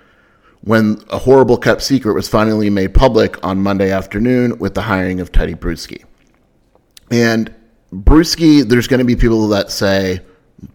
when 0.62 1.03
a 1.11 1.19
horrible 1.19 1.57
kept 1.57 1.83
secret 1.83 2.15
was 2.15 2.29
finally 2.29 2.71
made 2.71 2.95
public 2.95 3.45
on 3.45 3.62
Monday 3.62 3.91
afternoon 3.91 4.59
with 4.59 4.75
the 4.75 4.83
hiring 4.83 5.21
of 5.21 5.33
Tedy 5.33 5.55
Bruschi. 5.55 6.05
And 7.11 7.55
Bruschi, 7.93 8.69
there's 8.69 8.87
going 8.87 8.99
to 8.99 9.05
be 9.05 9.17
people 9.17 9.49
that 9.49 9.71
say 9.71 10.21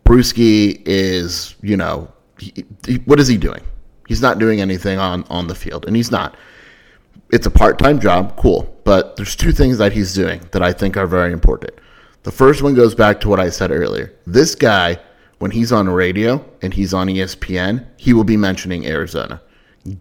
Bruschi 0.05 0.81
is, 0.85 1.55
you 1.61 1.77
know, 1.77 2.11
he, 2.39 2.65
he, 2.85 2.95
what 3.05 3.19
is 3.19 3.27
he 3.27 3.37
doing? 3.37 3.61
He's 4.07 4.21
not 4.21 4.39
doing 4.39 4.61
anything 4.61 4.99
on, 4.99 5.25
on 5.29 5.47
the 5.47 5.55
field, 5.55 5.85
and 5.85 5.95
he's 5.95 6.11
not. 6.11 6.35
It's 7.31 7.45
a 7.45 7.51
part 7.51 7.79
time 7.79 7.99
job, 7.99 8.35
cool. 8.37 8.69
But 8.83 9.15
there's 9.15 9.35
two 9.35 9.51
things 9.51 9.77
that 9.77 9.93
he's 9.93 10.13
doing 10.13 10.41
that 10.51 10.61
I 10.61 10.73
think 10.73 10.97
are 10.97 11.07
very 11.07 11.31
important. 11.31 11.73
The 12.23 12.31
first 12.31 12.61
one 12.61 12.73
goes 12.73 12.95
back 12.95 13.19
to 13.21 13.29
what 13.29 13.39
I 13.39 13.49
said 13.49 13.71
earlier. 13.71 14.13
This 14.25 14.55
guy, 14.55 14.99
when 15.39 15.51
he's 15.51 15.71
on 15.71 15.89
radio 15.89 16.43
and 16.61 16.73
he's 16.73 16.93
on 16.93 17.07
ESPN, 17.07 17.85
he 17.97 18.13
will 18.13 18.23
be 18.23 18.37
mentioning 18.37 18.85
Arizona. 18.85 19.41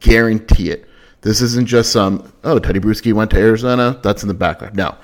Guarantee 0.00 0.70
it. 0.70 0.88
This 1.22 1.40
isn't 1.40 1.66
just 1.66 1.92
some, 1.92 2.32
oh, 2.44 2.58
Tedy 2.58 2.80
Bruschi 2.80 3.12
went 3.12 3.30
to 3.30 3.38
Arizona. 3.38 3.98
That's 4.02 4.22
in 4.22 4.28
the 4.28 4.34
background. 4.34 4.76
No. 4.76 4.96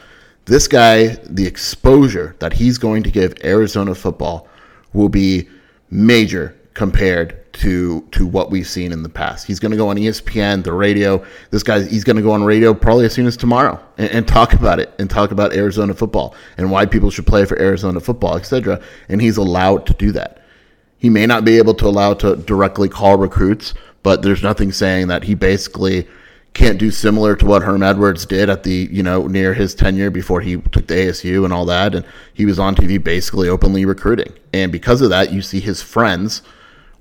This 0.46 0.66
guy, 0.66 1.08
the 1.28 1.46
exposure 1.46 2.34
that 2.38 2.52
he's 2.52 2.78
going 2.78 3.02
to 3.02 3.10
give 3.10 3.34
Arizona 3.44 3.94
football 3.94 4.48
will 4.92 5.08
be 5.08 5.48
major 5.90 6.56
compared 6.74 7.52
to 7.52 8.02
to 8.12 8.26
what 8.26 8.50
we've 8.50 8.66
seen 8.66 8.92
in 8.92 9.02
the 9.02 9.08
past. 9.08 9.46
He's 9.46 9.58
going 9.58 9.72
to 9.72 9.76
go 9.76 9.88
on 9.88 9.96
ESPN, 9.96 10.62
the 10.62 10.72
radio. 10.72 11.24
This 11.50 11.62
guy, 11.62 11.82
he's 11.82 12.04
going 12.04 12.16
to 12.16 12.22
go 12.22 12.30
on 12.30 12.44
radio 12.44 12.72
probably 12.72 13.04
as 13.04 13.12
soon 13.12 13.26
as 13.26 13.36
tomorrow 13.36 13.80
and, 13.98 14.10
and, 14.10 14.28
talk 14.28 14.52
about 14.52 14.78
it 14.78 14.94
and 14.98 15.10
talk 15.10 15.32
about 15.32 15.52
Arizona 15.52 15.92
football 15.92 16.34
and 16.56 16.70
why 16.70 16.86
people 16.86 17.10
should 17.10 17.26
play 17.26 17.44
for 17.44 17.58
Arizona 17.58 17.98
football, 17.98 18.36
etc. 18.36 18.80
And 19.08 19.20
he's 19.20 19.36
allowed 19.36 19.86
to 19.86 19.94
do 19.94 20.12
that. 20.12 20.40
He 20.98 21.10
may 21.10 21.26
not 21.26 21.44
be 21.44 21.58
able 21.58 21.74
to 21.74 21.86
allow 21.86 22.14
to 22.14 22.36
directly 22.36 22.88
call 22.88 23.16
recruits, 23.16 23.74
but 24.02 24.22
there's 24.22 24.42
nothing 24.42 24.72
saying 24.72 25.08
that 25.08 25.24
he 25.24 25.34
basically 25.34 26.06
can't 26.54 26.78
do 26.78 26.90
similar 26.90 27.36
to 27.36 27.46
what 27.46 27.62
Herm 27.62 27.82
Edwards 27.82 28.26
did 28.26 28.50
at 28.50 28.64
the, 28.64 28.88
you 28.90 29.02
know, 29.02 29.26
near 29.26 29.54
his 29.54 29.74
tenure 29.74 30.10
before 30.10 30.40
he 30.40 30.56
took 30.56 30.86
the 30.86 30.94
ASU 30.94 31.44
and 31.44 31.52
all 31.52 31.64
that. 31.66 31.94
And 31.94 32.04
he 32.34 32.46
was 32.46 32.58
on 32.58 32.74
TV 32.74 33.02
basically 33.02 33.48
openly 33.48 33.84
recruiting. 33.84 34.32
And 34.52 34.72
because 34.72 35.00
of 35.00 35.10
that, 35.10 35.32
you 35.32 35.42
see 35.42 35.60
his 35.60 35.82
friends 35.82 36.42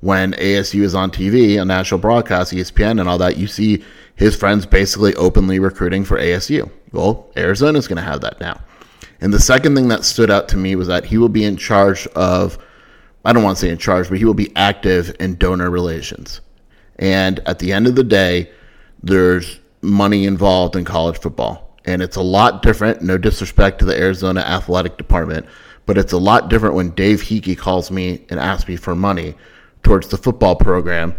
when 0.02 0.34
ASU 0.34 0.82
is 0.82 0.94
on 0.94 1.10
TV, 1.10 1.60
on 1.60 1.68
national 1.68 2.00
broadcast, 2.00 2.54
ESPN 2.54 3.00
and 3.00 3.10
all 3.10 3.18
that, 3.18 3.38
you 3.38 3.48
see 3.48 3.84
his 4.16 4.36
friends 4.36 4.66
basically 4.66 5.16
openly 5.16 5.60
recruiting 5.60 6.06
for 6.06 6.18
ASU. 6.20 6.70
Well, 6.92 7.32
Arizona's 7.36 7.88
going 7.88 7.98
to 7.98 8.04
have 8.04 8.22
that 8.22 8.40
now. 8.40 8.62
And 9.22 9.34
the 9.34 9.40
second 9.40 9.76
thing 9.76 9.88
that 9.88 10.06
stood 10.06 10.30
out 10.30 10.48
to 10.50 10.58
me 10.58 10.76
was 10.76 10.88
that 10.88 11.06
he 11.06 11.18
will 11.18 11.30
be 11.30 11.44
in 11.44 11.58
charge 11.58 12.06
of, 12.08 12.60
I 13.26 13.34
don't 13.34 13.44
want 13.44 13.58
to 13.58 13.62
say 13.62 13.72
in 13.72 13.80
charge, 13.80 14.10
but 14.10 14.20
he 14.20 14.26
will 14.26 14.36
be 14.36 14.56
active 14.56 15.16
in 15.20 15.36
donor 15.36 15.72
relations. 15.72 16.42
And 17.00 17.40
at 17.46 17.60
the 17.60 17.74
end 17.74 17.88
of 17.88 17.96
the 17.96 18.04
day, 18.04 18.50
there's 19.04 19.60
money 19.82 20.26
involved 20.26 20.76
in 20.76 20.86
college 20.86 21.18
football. 21.20 21.76
And 21.86 22.02
it's 22.02 22.18
a 22.18 22.22
lot 22.22 22.62
different, 22.62 23.02
no 23.02 23.18
disrespect 23.18 23.80
to 23.80 23.86
the 23.86 23.98
Arizona 23.98 24.42
athletic 24.42 24.98
department, 24.98 25.46
but 25.86 25.98
it's 25.98 26.12
a 26.12 26.18
lot 26.18 26.50
different 26.50 26.76
when 26.76 26.90
Dave 26.92 27.22
Heeke 27.22 27.58
calls 27.58 27.90
me 27.92 28.26
and 28.30 28.40
asks 28.40 28.68
me 28.68 28.76
for 28.76 28.96
money 28.96 29.36
towards 29.84 30.10
the 30.10 30.18
football 30.18 30.56
program 30.56 31.16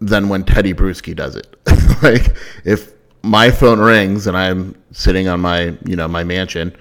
than 0.00 0.28
when 0.28 0.44
Tedy 0.44 0.74
Bruschi 0.74 1.16
does 1.16 1.34
it. 1.34 1.56
like 2.02 2.36
if 2.64 2.92
my 3.22 3.50
phone 3.50 3.80
rings 3.80 4.26
and 4.26 4.36
I'm 4.36 4.74
sitting 4.92 5.28
on 5.28 5.40
my, 5.40 5.76
you 5.86 5.96
know, 5.96 6.06
my 6.06 6.24
mansion 6.24 6.76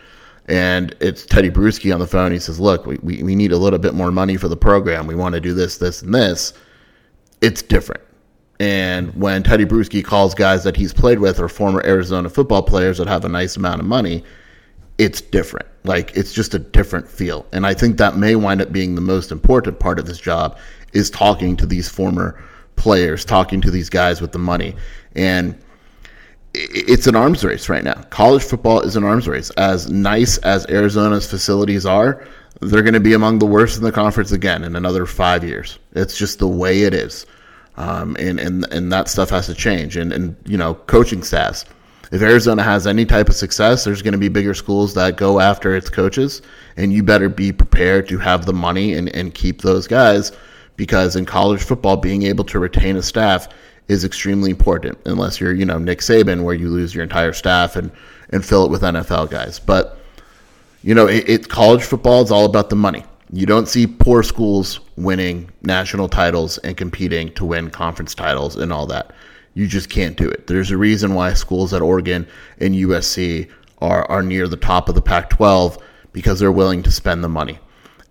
and 0.47 0.93
it's 0.99 1.25
Tedy 1.25 1.49
Bruschi 1.49 1.93
on 1.93 2.01
the 2.01 2.07
phone, 2.07 2.33
he 2.33 2.39
says, 2.39 2.59
look, 2.59 2.85
we, 2.85 2.97
we, 3.01 3.23
we 3.23 3.33
need 3.33 3.53
a 3.53 3.57
little 3.57 3.79
bit 3.79 3.93
more 3.93 4.11
money 4.11 4.35
for 4.35 4.49
the 4.49 4.57
program. 4.57 5.07
We 5.07 5.15
want 5.15 5.35
to 5.35 5.41
do 5.41 5.53
this, 5.53 5.77
this, 5.77 6.01
and 6.01 6.13
this 6.13 6.53
it's 7.43 7.61
different. 7.61 8.01
And 8.59 9.13
when 9.15 9.43
Tedy 9.43 9.65
Bruschi 9.65 10.03
calls 10.03 10.33
guys 10.33 10.63
that 10.63 10.77
he's 10.77 10.93
played 10.93 11.19
with 11.19 11.39
or 11.39 11.49
former 11.49 11.85
Arizona 11.85 12.29
football 12.29 12.63
players 12.63 12.97
that 12.97 13.07
have 13.07 13.25
a 13.25 13.29
nice 13.29 13.57
amount 13.57 13.81
of 13.81 13.85
money, 13.85 14.23
it's 14.97 15.19
different. 15.19 15.67
Like 15.83 16.15
it's 16.15 16.33
just 16.33 16.53
a 16.53 16.59
different 16.59 17.07
feel. 17.07 17.45
And 17.51 17.65
I 17.65 17.73
think 17.73 17.97
that 17.97 18.15
may 18.15 18.35
wind 18.35 18.61
up 18.61 18.71
being 18.71 18.95
the 18.95 19.01
most 19.01 19.31
important 19.31 19.79
part 19.79 19.99
of 19.99 20.05
this 20.05 20.19
job 20.19 20.57
is 20.93 21.09
talking 21.09 21.57
to 21.57 21.65
these 21.65 21.89
former 21.89 22.41
players, 22.77 23.25
talking 23.25 23.59
to 23.59 23.69
these 23.69 23.89
guys 23.89 24.21
with 24.21 24.31
the 24.31 24.39
money. 24.39 24.75
And 25.15 25.59
it's 26.53 27.07
an 27.07 27.15
arms 27.15 27.43
race 27.43 27.67
right 27.67 27.83
now. 27.83 28.01
College 28.09 28.43
football 28.43 28.79
is 28.81 28.95
an 28.95 29.03
arms 29.03 29.27
race. 29.27 29.49
As 29.51 29.89
nice 29.89 30.37
as 30.39 30.65
Arizona's 30.67 31.29
facilities 31.29 31.85
are, 31.85 32.25
they're 32.61 32.81
going 32.81 32.93
to 32.93 32.99
be 32.99 33.13
among 33.13 33.39
the 33.39 33.45
worst 33.45 33.77
in 33.77 33.83
the 33.83 33.91
conference 33.91 34.31
again 34.31 34.63
in 34.63 34.75
another 34.75 35.05
five 35.05 35.43
years. 35.43 35.79
It's 35.93 36.17
just 36.17 36.39
the 36.39 36.47
way 36.47 36.83
it 36.83 36.93
is. 36.93 37.25
Um, 37.75 38.15
and, 38.19 38.39
and, 38.39 38.71
and 38.71 38.91
that 38.91 39.07
stuff 39.07 39.29
has 39.31 39.47
to 39.47 39.55
change. 39.55 39.97
And, 39.97 40.13
and, 40.13 40.35
you 40.45 40.57
know, 40.57 40.75
coaching 40.75 41.23
staffs. 41.23 41.65
If 42.11 42.21
Arizona 42.21 42.61
has 42.61 42.85
any 42.85 43.05
type 43.05 43.27
of 43.27 43.35
success, 43.35 43.83
there's 43.83 44.03
going 44.03 44.11
to 44.11 44.19
be 44.19 44.29
bigger 44.29 44.53
schools 44.53 44.93
that 44.93 45.17
go 45.17 45.39
after 45.39 45.75
its 45.75 45.89
coaches. 45.89 46.43
And 46.77 46.93
you 46.93 47.01
better 47.01 47.29
be 47.29 47.51
prepared 47.51 48.07
to 48.09 48.19
have 48.19 48.45
the 48.45 48.53
money 48.53 48.93
and, 48.93 49.09
and 49.15 49.33
keep 49.33 49.61
those 49.61 49.87
guys 49.87 50.31
because 50.75 51.15
in 51.15 51.25
college 51.25 51.63
football, 51.63 51.97
being 51.97 52.23
able 52.23 52.43
to 52.45 52.59
retain 52.59 52.95
a 52.97 53.01
staff 53.01 53.47
is 53.87 54.05
extremely 54.05 54.51
important 54.51 54.97
unless 55.05 55.39
you're, 55.39 55.53
you 55.53 55.65
know, 55.65 55.77
Nick 55.79 55.99
Saban, 55.99 56.43
where 56.43 56.55
you 56.55 56.69
lose 56.69 56.93
your 56.93 57.03
entire 57.03 57.33
staff 57.33 57.75
and, 57.75 57.91
and 58.29 58.45
fill 58.45 58.65
it 58.65 58.71
with 58.71 58.81
NFL 58.81 59.31
guys. 59.31 59.59
But, 59.59 59.99
you 60.83 60.93
know, 60.93 61.07
it, 61.07 61.27
it 61.27 61.49
college 61.49 61.83
football 61.83 62.21
is 62.21 62.31
all 62.31 62.45
about 62.45 62.69
the 62.69 62.75
money. 62.75 63.03
You 63.31 63.47
don't 63.47 63.67
see 63.67 63.87
poor 63.87 64.21
schools 64.21 64.81
winning 64.95 65.49
national 65.63 66.09
titles 66.09 66.59
and 66.59 66.77
competing 66.77 67.33
to 67.33 67.45
win 67.45 67.71
conference 67.71 68.13
titles 68.13 68.57
and 68.57 68.71
all 68.71 68.85
that. 68.87 69.11
You 69.55 69.65
just 69.65 69.89
can't 69.89 70.15
do 70.17 70.29
it. 70.29 70.45
There's 70.45 70.71
a 70.71 70.77
reason 70.77 71.15
why 71.15 71.33
schools 71.33 71.73
at 71.73 71.81
Oregon 71.81 72.27
and 72.59 72.75
USC 72.75 73.49
are, 73.79 74.09
are 74.11 74.21
near 74.21 74.47
the 74.47 74.57
top 74.57 74.89
of 74.89 74.95
the 74.95 75.01
Pac 75.01 75.29
12 75.31 75.77
because 76.11 76.39
they're 76.39 76.51
willing 76.51 76.83
to 76.83 76.91
spend 76.91 77.23
the 77.23 77.29
money. 77.29 77.59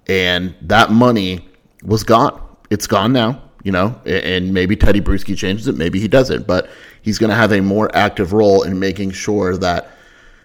And 0.08 0.54
that 0.62 0.90
money 0.90 1.48
was 1.84 2.02
gone. 2.02 2.40
It's 2.70 2.86
gone 2.86 3.12
now, 3.12 3.42
you 3.62 3.70
know, 3.70 4.00
and 4.04 4.52
maybe 4.52 4.76
Tedy 4.76 5.00
Bruschi 5.00 5.36
changes 5.36 5.68
it, 5.68 5.76
maybe 5.76 6.00
he 6.00 6.08
doesn't, 6.08 6.46
but 6.46 6.68
he's 7.02 7.18
going 7.18 7.30
to 7.30 7.36
have 7.36 7.52
a 7.52 7.60
more 7.60 7.94
active 7.94 8.32
role 8.32 8.62
in 8.62 8.78
making 8.78 9.12
sure 9.12 9.56
that 9.58 9.90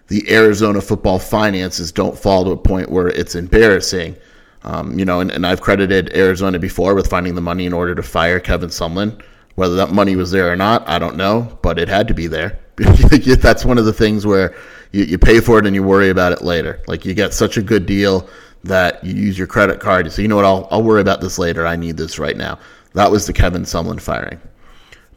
the 0.08 0.30
Arizona 0.30 0.80
football 0.80 1.18
finances 1.18 1.92
don't 1.92 2.18
fall 2.18 2.44
to 2.44 2.50
a 2.50 2.56
point 2.56 2.90
where 2.90 3.08
it's 3.08 3.34
embarrassing 3.34 4.16
um, 4.62 4.98
you 4.98 5.04
know, 5.04 5.20
and, 5.20 5.30
and 5.30 5.46
I've 5.46 5.60
credited 5.60 6.14
Arizona 6.14 6.58
before 6.58 6.94
with 6.94 7.08
finding 7.08 7.34
the 7.34 7.40
money 7.40 7.66
in 7.66 7.72
order 7.72 7.94
to 7.94 8.02
fire 8.02 8.40
Kevin 8.40 8.70
Sumlin. 8.70 9.20
Whether 9.54 9.74
that 9.76 9.90
money 9.90 10.14
was 10.14 10.30
there 10.30 10.52
or 10.52 10.56
not, 10.56 10.88
I 10.88 10.98
don't 10.98 11.16
know, 11.16 11.58
but 11.62 11.78
it 11.78 11.88
had 11.88 12.06
to 12.08 12.14
be 12.14 12.26
there. 12.26 12.58
That's 12.76 13.64
one 13.64 13.78
of 13.78 13.86
the 13.86 13.92
things 13.92 14.24
where 14.24 14.54
you, 14.92 15.04
you 15.04 15.18
pay 15.18 15.40
for 15.40 15.58
it 15.58 15.66
and 15.66 15.74
you 15.74 15.82
worry 15.82 16.10
about 16.10 16.32
it 16.32 16.42
later. 16.42 16.80
Like 16.86 17.04
you 17.04 17.12
get 17.12 17.34
such 17.34 17.56
a 17.56 17.62
good 17.62 17.84
deal 17.84 18.28
that 18.64 19.02
you 19.02 19.14
use 19.14 19.36
your 19.36 19.48
credit 19.48 19.80
card. 19.80 20.10
Say, 20.12 20.22
you 20.22 20.28
know 20.28 20.36
what, 20.36 20.44
I'll, 20.44 20.68
I'll 20.70 20.82
worry 20.82 21.00
about 21.00 21.20
this 21.20 21.38
later. 21.38 21.66
I 21.66 21.74
need 21.74 21.96
this 21.96 22.18
right 22.18 22.36
now. 22.36 22.58
That 22.94 23.10
was 23.10 23.26
the 23.26 23.32
Kevin 23.32 23.62
Sumlin 23.62 24.00
firing. 24.00 24.40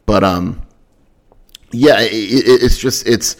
But 0.08 0.24
um, 0.24 0.62
yeah, 1.72 2.00
it, 2.00 2.12
it, 2.12 2.64
it's 2.64 2.78
just 2.78 3.08
it's 3.08 3.38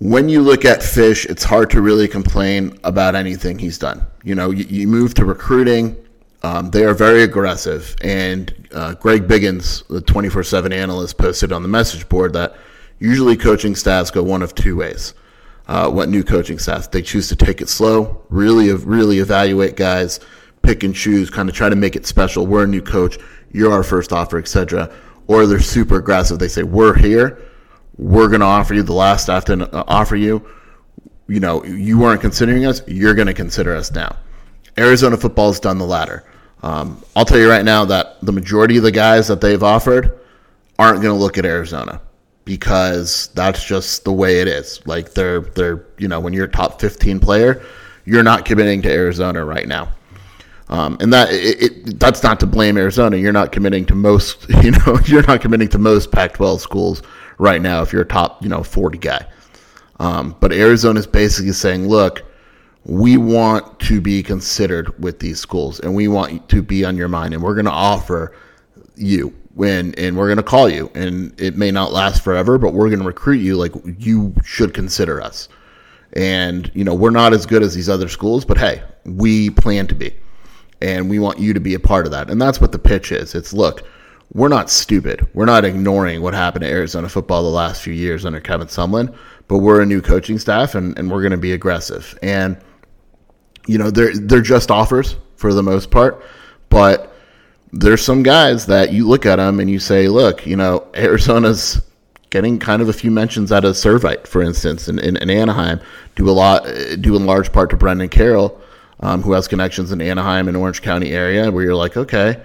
when 0.00 0.28
you 0.28 0.40
look 0.40 0.64
at 0.64 0.80
Fisch, 0.80 1.26
it's 1.26 1.44
hard 1.44 1.70
to 1.70 1.80
really 1.80 2.08
complain 2.08 2.78
about 2.84 3.14
anything 3.14 3.58
he's 3.58 3.78
done. 3.78 4.04
You 4.24 4.34
know, 4.34 4.50
you, 4.50 4.64
you 4.64 4.88
move 4.88 5.14
to 5.14 5.24
recruiting. 5.24 5.96
Um, 6.42 6.70
they 6.70 6.84
are 6.84 6.94
very 6.94 7.22
aggressive. 7.22 7.94
And 8.02 8.68
uh, 8.72 8.94
Greg 8.94 9.28
Biggins, 9.28 9.86
the 9.88 10.00
24 10.00 10.42
7 10.42 10.72
analyst, 10.72 11.18
posted 11.18 11.52
on 11.52 11.62
the 11.62 11.68
message 11.68 12.08
board 12.08 12.32
that 12.32 12.56
usually 12.98 13.36
coaching 13.36 13.76
staffs 13.76 14.10
go 14.10 14.22
one 14.22 14.42
of 14.42 14.54
two 14.54 14.76
ways. 14.76 15.14
uh, 15.70 15.88
what 15.88 16.08
new 16.08 16.24
coaching 16.24 16.58
staff 16.58 16.90
they 16.90 17.00
choose 17.00 17.28
to 17.28 17.36
take 17.36 17.60
it 17.60 17.68
slow, 17.68 18.20
really, 18.28 18.72
really 18.72 19.20
evaluate 19.20 19.76
guys, 19.76 20.18
pick 20.62 20.82
and 20.82 20.96
choose, 20.96 21.30
kind 21.30 21.48
of 21.48 21.54
try 21.54 21.68
to 21.68 21.76
make 21.76 21.94
it 21.94 22.04
special. 22.06 22.44
We're 22.44 22.64
a 22.64 22.66
new 22.66 22.82
coach, 22.82 23.18
you're 23.52 23.72
our 23.72 23.84
first 23.84 24.12
offer, 24.12 24.36
etc. 24.36 24.92
Or 25.28 25.46
they're 25.46 25.60
super 25.60 25.96
aggressive. 25.96 26.40
They 26.40 26.48
say 26.48 26.64
we're 26.64 26.96
here, 26.96 27.40
we're 27.96 28.28
going 28.28 28.40
to 28.40 28.46
offer 28.46 28.74
you 28.74 28.82
the 28.82 28.92
last 28.92 29.24
staff 29.24 29.44
to 29.46 29.68
uh, 29.74 29.84
offer 29.86 30.16
you. 30.16 30.46
You 31.28 31.40
know, 31.40 31.64
you 31.64 31.98
weren't 31.98 32.20
considering 32.20 32.66
us, 32.66 32.82
you're 32.88 33.14
going 33.14 33.28
to 33.28 33.34
consider 33.34 33.74
us 33.74 33.92
now. 33.92 34.16
Arizona 34.78 35.16
football 35.16 35.48
has 35.48 35.60
done 35.60 35.78
the 35.78 35.86
latter. 35.86 36.24
Um, 36.62 37.02
I'll 37.14 37.24
tell 37.24 37.38
you 37.38 37.48
right 37.48 37.64
now 37.64 37.84
that 37.86 38.20
the 38.22 38.32
majority 38.32 38.76
of 38.76 38.82
the 38.82 38.90
guys 38.90 39.28
that 39.28 39.40
they've 39.40 39.62
offered 39.62 40.18
aren't 40.78 41.02
going 41.02 41.14
to 41.14 41.20
look 41.20 41.38
at 41.38 41.44
Arizona 41.44 42.00
because 42.44 43.28
that's 43.28 43.64
just 43.64 44.04
the 44.04 44.12
way 44.12 44.40
it 44.40 44.48
is. 44.48 44.84
Like 44.86 45.12
they're 45.12 45.40
they're 45.40 45.86
you 45.98 46.08
know 46.08 46.20
when 46.20 46.32
you're 46.32 46.46
a 46.46 46.50
top 46.50 46.80
15 46.80 47.20
player, 47.20 47.62
you're 48.04 48.22
not 48.22 48.44
committing 48.44 48.82
to 48.82 48.90
Arizona 48.90 49.44
right 49.44 49.68
now. 49.68 49.88
Um, 50.68 50.98
and 51.00 51.12
that 51.12 51.32
it, 51.32 51.62
it, 51.62 52.00
that's 52.00 52.22
not 52.22 52.38
to 52.40 52.46
blame 52.46 52.76
Arizona. 52.76 53.16
You're 53.16 53.32
not 53.32 53.50
committing 53.50 53.84
to 53.86 53.94
most, 53.94 54.48
you 54.62 54.70
know, 54.70 54.98
you're 55.04 55.26
not 55.26 55.40
committing 55.40 55.68
to 55.68 55.78
most 55.78 56.12
Pac-12 56.12 56.60
schools 56.60 57.02
right 57.40 57.60
now 57.60 57.82
if 57.82 57.92
you're 57.92 58.02
a 58.02 58.06
top, 58.06 58.42
you 58.42 58.48
know, 58.48 58.62
40 58.62 58.98
guy. 58.98 59.26
Um, 59.98 60.36
but 60.40 60.52
Arizona 60.52 61.00
is 61.00 61.06
basically 61.06 61.52
saying, 61.52 61.88
look, 61.88 62.22
we 62.84 63.16
want 63.16 63.80
to 63.80 64.00
be 64.00 64.22
considered 64.22 64.98
with 65.02 65.18
these 65.18 65.38
schools, 65.38 65.80
and 65.80 65.94
we 65.94 66.08
want 66.08 66.48
to 66.48 66.62
be 66.62 66.84
on 66.84 66.96
your 66.96 67.08
mind, 67.08 67.34
and 67.34 67.42
we're 67.42 67.54
going 67.54 67.66
to 67.66 67.70
offer 67.70 68.34
you 68.96 69.34
when 69.54 69.94
and 69.96 70.16
we're 70.16 70.26
going 70.26 70.36
to 70.36 70.42
call 70.42 70.68
you 70.68 70.90
and 70.94 71.38
it 71.40 71.56
may 71.56 71.70
not 71.72 71.92
last 71.92 72.22
forever 72.22 72.56
but 72.56 72.72
we're 72.72 72.88
going 72.88 73.00
to 73.00 73.04
recruit 73.04 73.38
you 73.38 73.56
like 73.56 73.72
you 73.98 74.32
should 74.44 74.72
consider 74.72 75.20
us. 75.20 75.48
And 76.12 76.70
you 76.72 76.84
know 76.84 76.94
we're 76.94 77.10
not 77.10 77.32
as 77.32 77.46
good 77.46 77.62
as 77.62 77.74
these 77.74 77.88
other 77.88 78.08
schools 78.08 78.44
but 78.44 78.58
hey 78.58 78.82
we 79.04 79.50
plan 79.50 79.86
to 79.88 79.94
be 79.94 80.14
and 80.80 81.10
we 81.10 81.18
want 81.18 81.38
you 81.38 81.52
to 81.52 81.60
be 81.60 81.74
a 81.74 81.80
part 81.80 82.06
of 82.06 82.12
that. 82.12 82.30
And 82.30 82.40
that's 82.40 82.60
what 82.60 82.72
the 82.72 82.78
pitch 82.78 83.10
is. 83.10 83.34
It's 83.34 83.52
look 83.52 83.82
we're 84.32 84.48
not 84.48 84.70
stupid. 84.70 85.26
We're 85.34 85.46
not 85.46 85.64
ignoring 85.64 86.22
what 86.22 86.34
happened 86.34 86.62
to 86.62 86.70
arizona 86.70 87.08
football 87.08 87.42
the 87.42 87.48
last 87.48 87.82
few 87.82 87.92
years 87.92 88.24
under 88.24 88.40
kevin 88.40 88.68
sumlin 88.68 89.14
but 89.48 89.58
we're 89.58 89.82
a 89.82 89.86
new 89.86 90.00
coaching 90.00 90.38
staff 90.38 90.76
and, 90.76 90.96
and 90.96 91.10
we're 91.10 91.22
going 91.22 91.32
to 91.32 91.36
be 91.38 91.52
aggressive. 91.52 92.16
And 92.22 92.56
you 93.66 93.78
know 93.78 93.90
they're 93.90 94.16
they're 94.16 94.40
just 94.40 94.70
offers 94.70 95.16
for 95.36 95.52
the 95.52 95.62
most 95.62 95.90
part 95.90 96.24
but 96.70 97.10
there's 97.72 98.02
some 98.02 98.22
guys 98.22 98.66
that 98.66 98.92
you 98.92 99.06
look 99.06 99.26
at 99.26 99.36
them 99.36 99.60
and 99.60 99.70
you 99.70 99.78
say, 99.78 100.08
look, 100.08 100.46
you 100.46 100.56
know, 100.56 100.86
Arizona's 100.94 101.80
getting 102.30 102.58
kind 102.58 102.80
of 102.80 102.88
a 102.88 102.92
few 102.92 103.10
mentions 103.10 103.52
out 103.52 103.64
of 103.64 103.74
Servite, 103.74 104.26
for 104.26 104.42
instance, 104.42 104.88
in, 104.88 104.98
in, 104.98 105.16
in 105.16 105.30
Anaheim, 105.30 105.80
due 106.16 106.28
a 106.28 106.32
lot, 106.32 106.64
due 107.00 107.16
in 107.16 107.26
large 107.26 107.52
part 107.52 107.70
to 107.70 107.76
Brennan 107.76 108.08
Carroll, 108.08 108.60
um, 109.00 109.22
who 109.22 109.32
has 109.32 109.48
connections 109.48 109.92
in 109.92 110.00
Anaheim 110.00 110.48
and 110.48 110.56
Orange 110.56 110.82
County 110.82 111.10
area, 111.12 111.50
where 111.50 111.64
you're 111.64 111.74
like, 111.74 111.96
okay, 111.96 112.40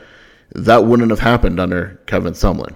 that 0.54 0.86
wouldn't 0.86 1.10
have 1.10 1.20
happened 1.20 1.60
under 1.60 2.00
Kevin 2.06 2.34
Sumlin. 2.34 2.74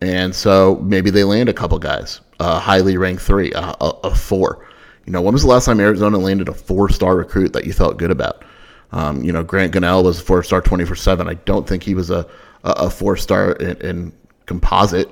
And 0.00 0.34
so 0.34 0.80
maybe 0.82 1.10
they 1.10 1.24
land 1.24 1.48
a 1.48 1.52
couple 1.52 1.78
guys, 1.78 2.20
a 2.40 2.58
highly 2.58 2.96
ranked 2.96 3.22
three, 3.22 3.52
a, 3.52 3.74
a, 3.80 3.98
a 4.04 4.14
four. 4.14 4.66
You 5.06 5.12
know, 5.12 5.22
when 5.22 5.32
was 5.32 5.42
the 5.42 5.48
last 5.48 5.66
time 5.66 5.80
Arizona 5.80 6.18
landed 6.18 6.48
a 6.48 6.54
four 6.54 6.88
star 6.88 7.16
recruit 7.16 7.52
that 7.52 7.66
you 7.66 7.72
felt 7.72 7.98
good 7.98 8.10
about? 8.10 8.44
Um, 8.92 9.22
you 9.22 9.32
know, 9.32 9.42
Grant 9.42 9.72
Gunnell 9.72 10.04
was 10.04 10.20
a 10.20 10.22
four 10.24 10.42
star 10.42 10.60
24 10.60 10.96
7. 10.96 11.28
I 11.28 11.34
don't 11.34 11.68
think 11.68 11.82
he 11.82 11.94
was 11.94 12.10
a, 12.10 12.26
a 12.64 12.90
four 12.90 13.16
star 13.16 13.52
in, 13.52 13.76
in, 13.78 14.12
composite, 14.46 15.08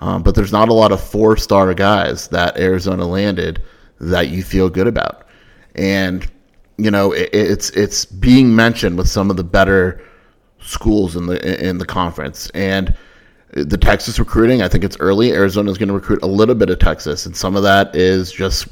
um, 0.00 0.22
but 0.22 0.34
there's 0.34 0.52
not 0.52 0.70
a 0.70 0.72
lot 0.72 0.90
of 0.90 1.00
four 1.00 1.36
star 1.36 1.72
guys 1.74 2.28
that 2.28 2.58
Arizona 2.58 3.06
landed 3.06 3.62
that 4.00 4.28
you 4.28 4.42
feel 4.42 4.70
good 4.70 4.86
about. 4.86 5.26
And, 5.74 6.26
you 6.78 6.90
know, 6.90 7.12
it, 7.12 7.28
it's, 7.32 7.68
it's 7.70 8.06
being 8.06 8.56
mentioned 8.56 8.96
with 8.96 9.08
some 9.08 9.30
of 9.30 9.36
the 9.36 9.44
better 9.44 10.02
schools 10.62 11.16
in 11.16 11.26
the, 11.26 11.68
in 11.68 11.78
the 11.78 11.86
conference. 11.86 12.50
And, 12.50 12.94
the 13.52 13.76
Texas 13.76 14.18
recruiting, 14.18 14.62
I 14.62 14.68
think 14.68 14.84
it's 14.84 14.96
early. 15.00 15.32
Arizona 15.32 15.70
is 15.70 15.78
going 15.78 15.88
to 15.88 15.94
recruit 15.94 16.22
a 16.22 16.26
little 16.26 16.54
bit 16.54 16.70
of 16.70 16.78
Texas, 16.78 17.26
and 17.26 17.36
some 17.36 17.56
of 17.56 17.62
that 17.64 17.94
is 17.96 18.30
just 18.30 18.68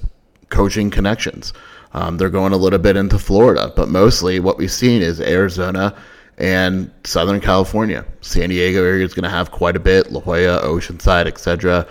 coaching 0.51 0.91
connections. 0.91 1.53
Um, 1.95 2.17
they're 2.17 2.31
going 2.31 2.53
a 2.53 2.57
little 2.57 2.79
bit 2.79 2.97
into 2.97 3.19
Florida, 3.19 3.73
but 3.75 3.89
mostly 3.89 4.41
what 4.41 4.59
we've 4.59 4.71
seen 4.71 5.03
is 5.03 5.21
Arizona 5.21 5.97
and 6.37 6.91
Southern 7.05 7.41
California. 7.41 8.05
San 8.21 8.51
Diego 8.51 8.85
area 8.85 9.05
is 9.05 9.15
going 9.15 9.25
to 9.25 9.31
have 9.31 9.51
quite 9.51 9.75
a 9.75 9.81
bit. 9.81 10.13
La 10.13 10.21
Jolla, 10.21 10.63
Oceanside, 10.63 11.27
etc. 11.27 11.87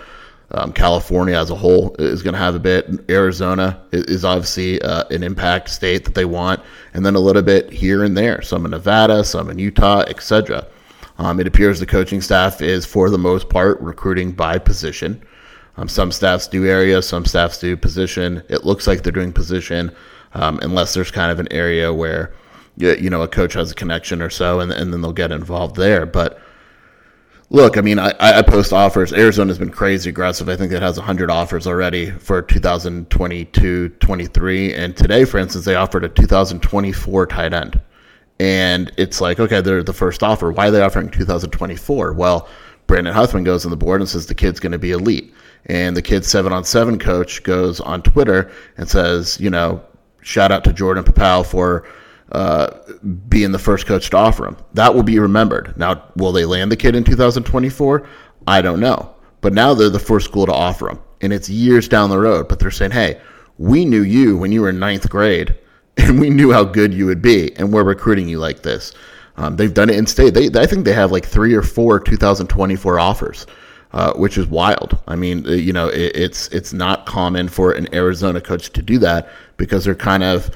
Um, 0.52 0.72
California 0.72 1.36
as 1.36 1.50
a 1.50 1.54
whole 1.54 1.94
is 1.98 2.22
going 2.22 2.32
to 2.32 2.38
have 2.38 2.54
a 2.54 2.58
bit. 2.58 2.88
Arizona 3.10 3.78
is, 3.92 4.24
obviously 4.24 4.80
uh, 4.80 5.04
an 5.10 5.22
impact 5.22 5.68
state 5.68 6.04
that 6.06 6.14
they 6.14 6.24
want, 6.24 6.60
and 6.94 7.04
then 7.04 7.14
a 7.14 7.20
little 7.20 7.42
bit 7.42 7.70
here 7.70 8.02
and 8.02 8.16
there. 8.16 8.40
Some 8.40 8.64
in 8.64 8.70
Nevada, 8.70 9.24
some 9.24 9.50
in 9.50 9.58
Utah, 9.58 10.04
etc. 10.08 10.66
Um, 11.18 11.38
it 11.38 11.46
appears 11.46 11.80
the 11.80 11.86
coaching 11.86 12.22
staff 12.22 12.62
is, 12.62 12.86
for 12.86 13.10
the 13.10 13.18
most 13.18 13.50
part, 13.50 13.78
recruiting 13.80 14.32
by 14.32 14.58
position. 14.58 15.22
Um, 15.76 15.86
some 15.86 16.10
staffs 16.10 16.48
do 16.48 16.66
area, 16.66 17.02
some 17.02 17.26
staffs 17.26 17.58
do 17.58 17.76
position. 17.76 18.42
It 18.48 18.64
looks 18.64 18.86
like 18.86 19.02
they're 19.02 19.12
doing 19.12 19.32
position, 19.32 19.94
um, 20.32 20.58
unless 20.62 20.94
there's 20.94 21.10
kind 21.10 21.30
of 21.30 21.38
an 21.40 21.52
area 21.52 21.92
where 21.92 22.32
you 22.76 23.10
know 23.10 23.22
a 23.22 23.28
coach 23.28 23.54
has 23.54 23.72
a 23.72 23.74
connection 23.74 24.22
or 24.22 24.30
so, 24.30 24.60
and, 24.60 24.72
and 24.72 24.92
then 24.92 25.02
they'll 25.02 25.12
get 25.12 25.30
involved 25.30 25.76
there. 25.76 26.06
But 26.06 26.40
look, 27.50 27.76
I 27.76 27.80
mean, 27.80 27.98
I, 27.98 28.12
I 28.18 28.42
post 28.42 28.72
offers. 28.72 29.12
Arizona's 29.12 29.58
been 29.58 29.70
crazy 29.70 30.10
aggressive. 30.10 30.48
I 30.48 30.56
think 30.56 30.72
it 30.72 30.82
has 30.82 30.96
100 30.96 31.30
offers 31.30 31.66
already 31.66 32.10
for 32.10 32.42
2022 32.42 33.88
23. 33.88 34.74
And 34.74 34.96
today, 34.96 35.24
for 35.24 35.38
instance, 35.38 35.64
they 35.64 35.74
offered 35.74 36.04
a 36.04 36.08
2024 36.08 37.26
tight 37.26 37.52
end. 37.52 37.80
And 38.40 38.92
it's 38.96 39.20
like, 39.20 39.40
okay, 39.40 39.60
they're 39.60 39.82
the 39.82 39.92
first 39.92 40.22
offer. 40.22 40.52
Why 40.52 40.68
are 40.68 40.70
they 40.70 40.82
offering 40.82 41.10
2024? 41.10 42.12
Well, 42.12 42.48
Brandon 42.86 43.12
Huffman 43.12 43.44
goes 43.44 43.64
on 43.64 43.70
the 43.70 43.76
board 43.76 44.00
and 44.00 44.08
says 44.08 44.26
the 44.26 44.34
kid's 44.34 44.60
going 44.60 44.72
to 44.72 44.78
be 44.78 44.92
elite. 44.92 45.34
And 45.66 45.96
the 45.96 46.02
kid's 46.02 46.28
seven 46.28 46.52
on 46.52 46.64
seven 46.64 46.98
coach 46.98 47.42
goes 47.42 47.80
on 47.80 48.02
Twitter 48.02 48.50
and 48.76 48.88
says, 48.88 49.40
you 49.40 49.50
know, 49.50 49.82
shout 50.22 50.52
out 50.52 50.64
to 50.64 50.72
Jordan 50.72 51.04
Paopao 51.04 51.44
for 51.44 51.86
uh, 52.32 52.78
being 53.28 53.52
the 53.52 53.58
first 53.58 53.86
coach 53.86 54.10
to 54.10 54.16
offer 54.16 54.46
him. 54.46 54.56
That 54.74 54.94
will 54.94 55.02
be 55.02 55.18
remembered. 55.18 55.76
Now, 55.76 56.04
will 56.16 56.32
they 56.32 56.44
land 56.44 56.70
the 56.70 56.76
kid 56.76 56.94
in 56.94 57.04
2024? 57.04 58.06
I 58.46 58.62
don't 58.62 58.80
know. 58.80 59.14
But 59.40 59.52
now 59.52 59.74
they're 59.74 59.88
the 59.88 59.98
first 59.98 60.26
school 60.26 60.46
to 60.46 60.52
offer 60.52 60.90
him. 60.90 60.98
And 61.20 61.32
it's 61.32 61.48
years 61.48 61.88
down 61.88 62.10
the 62.10 62.18
road. 62.18 62.48
But 62.48 62.58
they're 62.58 62.70
saying, 62.70 62.90
hey, 62.92 63.20
we 63.58 63.84
knew 63.84 64.02
you 64.02 64.36
when 64.36 64.52
you 64.52 64.62
were 64.62 64.70
in 64.70 64.78
ninth 64.78 65.08
grade, 65.08 65.56
and 65.96 66.20
we 66.20 66.30
knew 66.30 66.52
how 66.52 66.64
good 66.64 66.94
you 66.94 67.06
would 67.06 67.22
be, 67.22 67.56
and 67.56 67.72
we're 67.72 67.82
recruiting 67.82 68.28
you 68.28 68.38
like 68.38 68.62
this. 68.62 68.92
Um, 69.36 69.56
they've 69.56 69.74
done 69.74 69.90
it 69.90 69.96
in 69.96 70.06
state. 70.06 70.34
They, 70.34 70.48
I 70.60 70.66
think 70.66 70.84
they 70.84 70.92
have 70.92 71.12
like 71.12 71.26
three 71.26 71.54
or 71.54 71.62
four 71.62 71.98
2024 71.98 73.00
offers 73.00 73.46
uh, 73.92 74.12
which 74.14 74.36
is 74.36 74.46
wild. 74.46 74.98
I 75.06 75.16
mean, 75.16 75.44
you 75.44 75.72
know, 75.72 75.88
it, 75.88 76.12
it's 76.14 76.48
it's 76.48 76.72
not 76.72 77.06
common 77.06 77.48
for 77.48 77.72
an 77.72 77.92
Arizona 77.94 78.40
coach 78.40 78.70
to 78.72 78.82
do 78.82 78.98
that 78.98 79.30
because 79.56 79.84
they're 79.84 79.94
kind 79.94 80.22
of, 80.22 80.50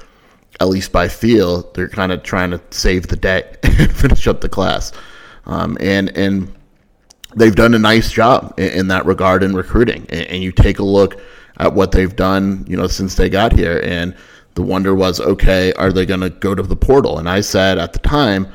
at 0.61 0.69
least 0.69 0.93
by 0.93 1.09
feel, 1.09 1.63
they're 1.73 1.89
kind 1.89 2.13
of 2.13 2.23
trying 2.23 2.51
to 2.51 2.61
save 2.71 3.09
the 3.09 3.17
day 3.17 3.43
and 3.63 3.95
finish 3.95 4.27
up 4.27 4.41
the 4.41 4.49
class, 4.49 4.93
um, 5.47 5.77
and 5.81 6.17
and 6.17 6.53
they've 7.35 7.55
done 7.55 7.75
a 7.75 7.79
nice 7.79 8.11
job 8.11 8.55
in, 8.59 8.69
in 8.71 8.89
that 8.89 9.07
regard 9.07 9.43
in 9.43 9.55
recruiting. 9.55 10.07
And, 10.11 10.27
and 10.27 10.43
you 10.43 10.53
take 10.53 10.79
a 10.79 10.85
look 10.85 11.21
at 11.59 11.75
what 11.75 11.93
they've 11.93 12.15
done, 12.15 12.65
you 12.69 12.77
know, 12.77 12.87
since 12.87 13.15
they 13.15 13.29
got 13.29 13.53
here, 13.53 13.81
and 13.85 14.15
the 14.55 14.63
wonder 14.63 14.95
was, 14.95 15.21
okay, 15.21 15.73
are 15.75 15.93
they 15.93 16.07
going 16.07 16.21
to 16.21 16.31
go 16.31 16.55
to 16.55 16.63
the 16.63 16.77
portal? 16.77 17.19
And 17.19 17.29
I 17.29 17.41
said 17.41 17.79
at 17.79 17.93
the 17.93 17.99
time, 18.01 18.53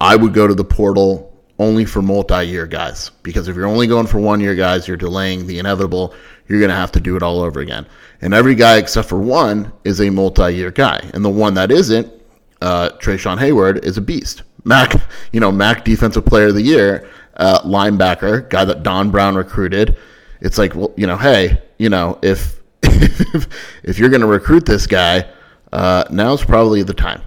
I 0.00 0.16
would 0.16 0.34
go 0.34 0.46
to 0.46 0.54
the 0.54 0.64
portal 0.64 1.32
only 1.58 1.84
for 1.84 2.02
multi-year 2.02 2.66
guys 2.66 3.10
because 3.22 3.48
if 3.48 3.56
you're 3.56 3.66
only 3.66 3.86
going 3.86 4.06
for 4.06 4.18
one 4.18 4.40
year 4.40 4.54
guys 4.54 4.86
you're 4.86 4.96
delaying 4.96 5.46
the 5.46 5.58
inevitable 5.58 6.14
you're 6.48 6.60
going 6.60 6.70
to 6.70 6.76
have 6.76 6.92
to 6.92 7.00
do 7.00 7.16
it 7.16 7.22
all 7.22 7.40
over 7.40 7.60
again. 7.60 7.86
And 8.20 8.32
every 8.34 8.54
guy 8.54 8.78
except 8.78 9.08
for 9.08 9.18
one 9.18 9.72
is 9.84 10.00
a 10.00 10.10
multi-year 10.10 10.70
guy. 10.70 11.00
And 11.14 11.24
the 11.24 11.30
one 11.30 11.54
that 11.54 11.70
isn't 11.70 12.12
uh, 12.60 12.90
Treshaun 12.98 13.38
Hayward 13.38 13.84
is 13.84 13.98
a 13.98 14.00
beast. 14.00 14.42
Mac 14.64 14.94
you 15.32 15.40
know 15.40 15.52
Mac 15.52 15.84
defensive 15.84 16.24
player 16.24 16.48
of 16.48 16.54
the 16.54 16.62
year 16.62 17.08
uh, 17.36 17.60
linebacker 17.62 18.48
guy 18.48 18.64
that 18.64 18.82
Don 18.82 19.10
Brown 19.10 19.34
recruited. 19.34 19.96
It's 20.40 20.58
like 20.58 20.74
well 20.74 20.92
you 20.96 21.06
know 21.06 21.16
hey 21.16 21.62
you 21.78 21.88
know 21.88 22.18
if 22.22 22.60
if, 22.82 23.48
if 23.82 23.98
you're 23.98 24.10
going 24.10 24.20
to 24.20 24.26
recruit 24.26 24.66
this 24.66 24.86
guy 24.86 25.26
uh, 25.72 26.04
now's 26.10 26.44
probably 26.44 26.82
the 26.82 26.94
time. 26.94 27.22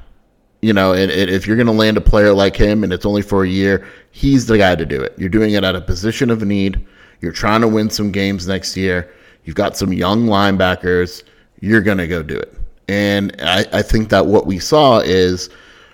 You 0.61 0.73
know, 0.73 0.91
and, 0.91 1.09
and 1.09 1.29
if 1.29 1.47
you're 1.47 1.55
going 1.55 1.67
to 1.67 1.73
land 1.73 1.95
a 1.95 2.01
player 2.01 2.33
like 2.33 2.55
him 2.55 2.83
and 2.83 2.91
it's 2.91 3.05
only 3.05 3.21
for 3.21 3.43
a 3.43 3.47
year, 3.47 3.87
he's 4.11 4.45
the 4.45 4.57
guy 4.57 4.75
to 4.75 4.85
do 4.85 5.01
it. 5.01 5.13
You're 5.17 5.29
doing 5.29 5.53
it 5.53 5.63
at 5.63 5.75
a 5.75 5.79
position 5.79 6.29
of 6.29 6.43
need. 6.43 6.85
You're 7.21 7.31
trying 7.31 7.61
to 7.61 7.67
win 7.67 7.89
some 7.89 8.11
games 8.11 8.47
next 8.47 8.77
year. 8.77 9.13
You've 9.43 9.55
got 9.55 9.75
some 9.75 9.91
young 9.91 10.25
linebackers. 10.25 11.23
You're 11.59 11.81
going 11.81 11.97
to 11.97 12.07
go 12.07 12.23
do 12.23 12.35
it. 12.35 12.53
And 12.87 13.35
I, 13.39 13.65
I 13.71 13.81
think 13.81 14.09
that 14.09 14.25
what 14.25 14.45
we 14.45 14.59
saw 14.59 14.99
is, 14.99 15.49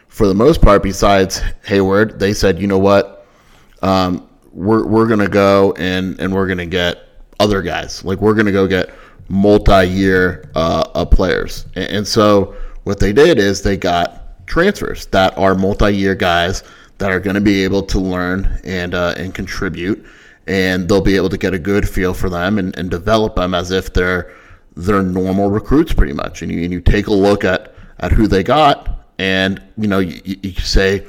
for 0.08 0.28
the 0.28 0.34
most 0.34 0.62
part, 0.62 0.82
besides 0.84 1.42
Hayward, 1.66 2.20
they 2.20 2.34
said, 2.34 2.60
you 2.60 2.68
know 2.68 2.78
what, 2.78 3.28
um, 3.82 4.30
we're, 4.54 4.86
we're 4.86 5.08
going 5.08 5.20
to 5.20 5.28
go 5.28 5.74
and, 5.74 6.20
and 6.20 6.34
we're 6.34 6.48
going 6.48 6.60
to 6.60 6.66
get 6.66 7.10
other 7.40 7.62
guys. 7.62 8.06
Like, 8.06 8.20
we're 8.20 8.34
going 8.34 8.46
to 8.46 8.52
go 8.52 8.68
get 8.68 8.94
multi-year 9.28 10.50
uh, 10.56 10.86
uh, 10.94 11.06
players. 11.06 11.66
And, 11.76 11.90
and 11.90 12.08
so 12.08 12.56
what 12.84 13.00
they 13.00 13.12
did 13.12 13.40
is 13.40 13.62
they 13.62 13.76
got 13.76 14.48
transfers 14.48 15.08
that 15.08 15.38
are 15.38 15.56
multi-year 15.56 16.16
guys 16.16 16.64
that 17.00 17.12
are 17.12 17.20
going 17.20 17.34
to 17.34 17.42
be 17.42 17.64
able 17.64 17.84
to 17.84 18.00
learn 18.00 18.60
and 18.64 18.94
uh, 18.94 19.16
and 19.18 19.36
contribute, 19.36 20.06
and 20.48 20.88
they'll 20.88 21.02
be 21.02 21.16
able 21.16 21.30
to 21.30 21.38
get 21.38 21.54
a 21.54 21.60
good 21.60 21.88
feel 21.88 22.14
for 22.14 22.30
them 22.30 22.58
and, 22.60 22.78
and 22.78 22.90
develop 22.90 23.36
them 23.36 23.54
as 23.54 23.72
if 23.72 23.94
they're 23.94 24.34
they're 24.76 25.02
normal 25.02 25.50
recruits 25.50 25.94
pretty 25.94 26.14
much. 26.14 26.42
And 26.42 26.52
you, 26.52 26.64
and 26.64 26.72
you 26.72 26.82
take 26.82 27.08
a 27.08 27.14
look 27.14 27.44
at 27.44 27.74
at 28.00 28.12
who 28.12 28.28
they 28.28 28.44
got, 28.44 29.06
and 29.18 29.62
you 29.78 29.88
know 29.88 30.00
you, 30.00 30.20
you 30.24 30.52
say, 30.54 31.06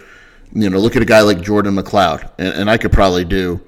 you 0.53 0.71
know, 0.71 0.79
look 0.79 0.97
at 0.97 1.03
a 1.03 1.07
guy 1.07 1.21
like 1.21 1.41
Jordan 1.41 1.77
McCloud. 1.77 2.31
and, 2.39 2.55
and 2.55 2.71
I 2.71 2.79
could 2.79 2.93
probably 2.93 3.25
do, 3.25 3.61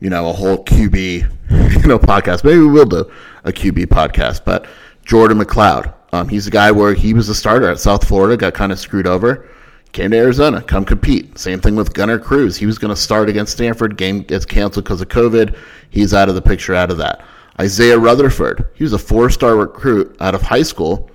you 0.00 0.10
know, 0.10 0.28
a 0.28 0.32
whole 0.32 0.64
QB, 0.64 0.92
you 1.82 1.88
know, 1.88 1.98
podcast. 1.98 2.44
Maybe 2.44 2.60
we 2.60 2.68
will 2.68 2.86
do 2.86 3.10
a 3.44 3.52
QB 3.52 3.86
podcast, 3.86 4.44
but 4.44 4.66
Jordan 5.04 5.38
McCloud, 5.38 5.92
um, 6.12 6.28
he's 6.28 6.46
a 6.46 6.50
guy 6.50 6.70
where 6.70 6.94
he 6.94 7.12
was 7.12 7.28
a 7.28 7.34
starter 7.34 7.68
at 7.68 7.80
South 7.80 8.06
Florida, 8.06 8.36
got 8.36 8.54
kind 8.54 8.72
of 8.72 8.78
screwed 8.78 9.06
over 9.06 9.48
came 9.94 10.10
to 10.10 10.18
Arizona, 10.18 10.60
come 10.60 10.84
compete. 10.84 11.38
Same 11.38 11.60
thing 11.60 11.76
with 11.76 11.94
Gunner 11.94 12.18
Cruz. 12.18 12.56
He 12.56 12.66
was 12.66 12.78
going 12.78 12.94
to 12.94 13.00
start 13.00 13.28
against 13.28 13.52
Stanford. 13.52 13.96
Game 13.96 14.22
gets 14.22 14.44
canceled 14.44 14.84
because 14.84 15.00
of 15.00 15.08
COVID. 15.08 15.56
He's 15.88 16.12
out 16.12 16.28
of 16.28 16.34
the 16.34 16.42
picture 16.42 16.74
out 16.74 16.90
of 16.90 16.98
that. 16.98 17.24
Isaiah 17.60 17.98
Rutherford, 17.98 18.68
he 18.74 18.82
was 18.82 18.92
a 18.92 18.98
four 18.98 19.30
star 19.30 19.56
recruit 19.56 20.16
out 20.20 20.34
of 20.34 20.42
high 20.42 20.64
school. 20.64 21.08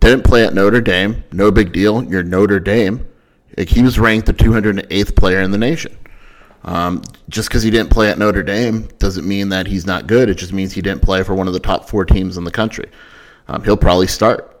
Didn't 0.00 0.24
play 0.24 0.44
at 0.44 0.52
Notre 0.52 0.82
Dame. 0.82 1.24
No 1.32 1.50
big 1.50 1.72
deal. 1.72 2.04
You're 2.04 2.22
Notre 2.22 2.60
Dame. 2.60 3.06
Like, 3.56 3.68
he 3.68 3.82
was 3.82 3.98
ranked 3.98 4.26
the 4.26 4.34
208th 4.34 5.16
player 5.16 5.40
in 5.40 5.50
the 5.50 5.58
nation. 5.58 5.96
Um, 6.64 7.02
just 7.28 7.48
because 7.48 7.62
he 7.62 7.70
didn't 7.70 7.90
play 7.90 8.10
at 8.10 8.18
Notre 8.18 8.42
Dame 8.42 8.88
doesn't 8.98 9.26
mean 9.26 9.48
that 9.48 9.66
he's 9.66 9.86
not 9.86 10.06
good. 10.06 10.28
It 10.28 10.34
just 10.34 10.52
means 10.52 10.72
he 10.72 10.82
didn't 10.82 11.02
play 11.02 11.22
for 11.22 11.34
one 11.34 11.48
of 11.48 11.54
the 11.54 11.60
top 11.60 11.88
four 11.88 12.04
teams 12.04 12.36
in 12.36 12.44
the 12.44 12.50
country. 12.50 12.90
Um, 13.48 13.64
he'll 13.64 13.76
probably 13.76 14.06
start 14.06 14.51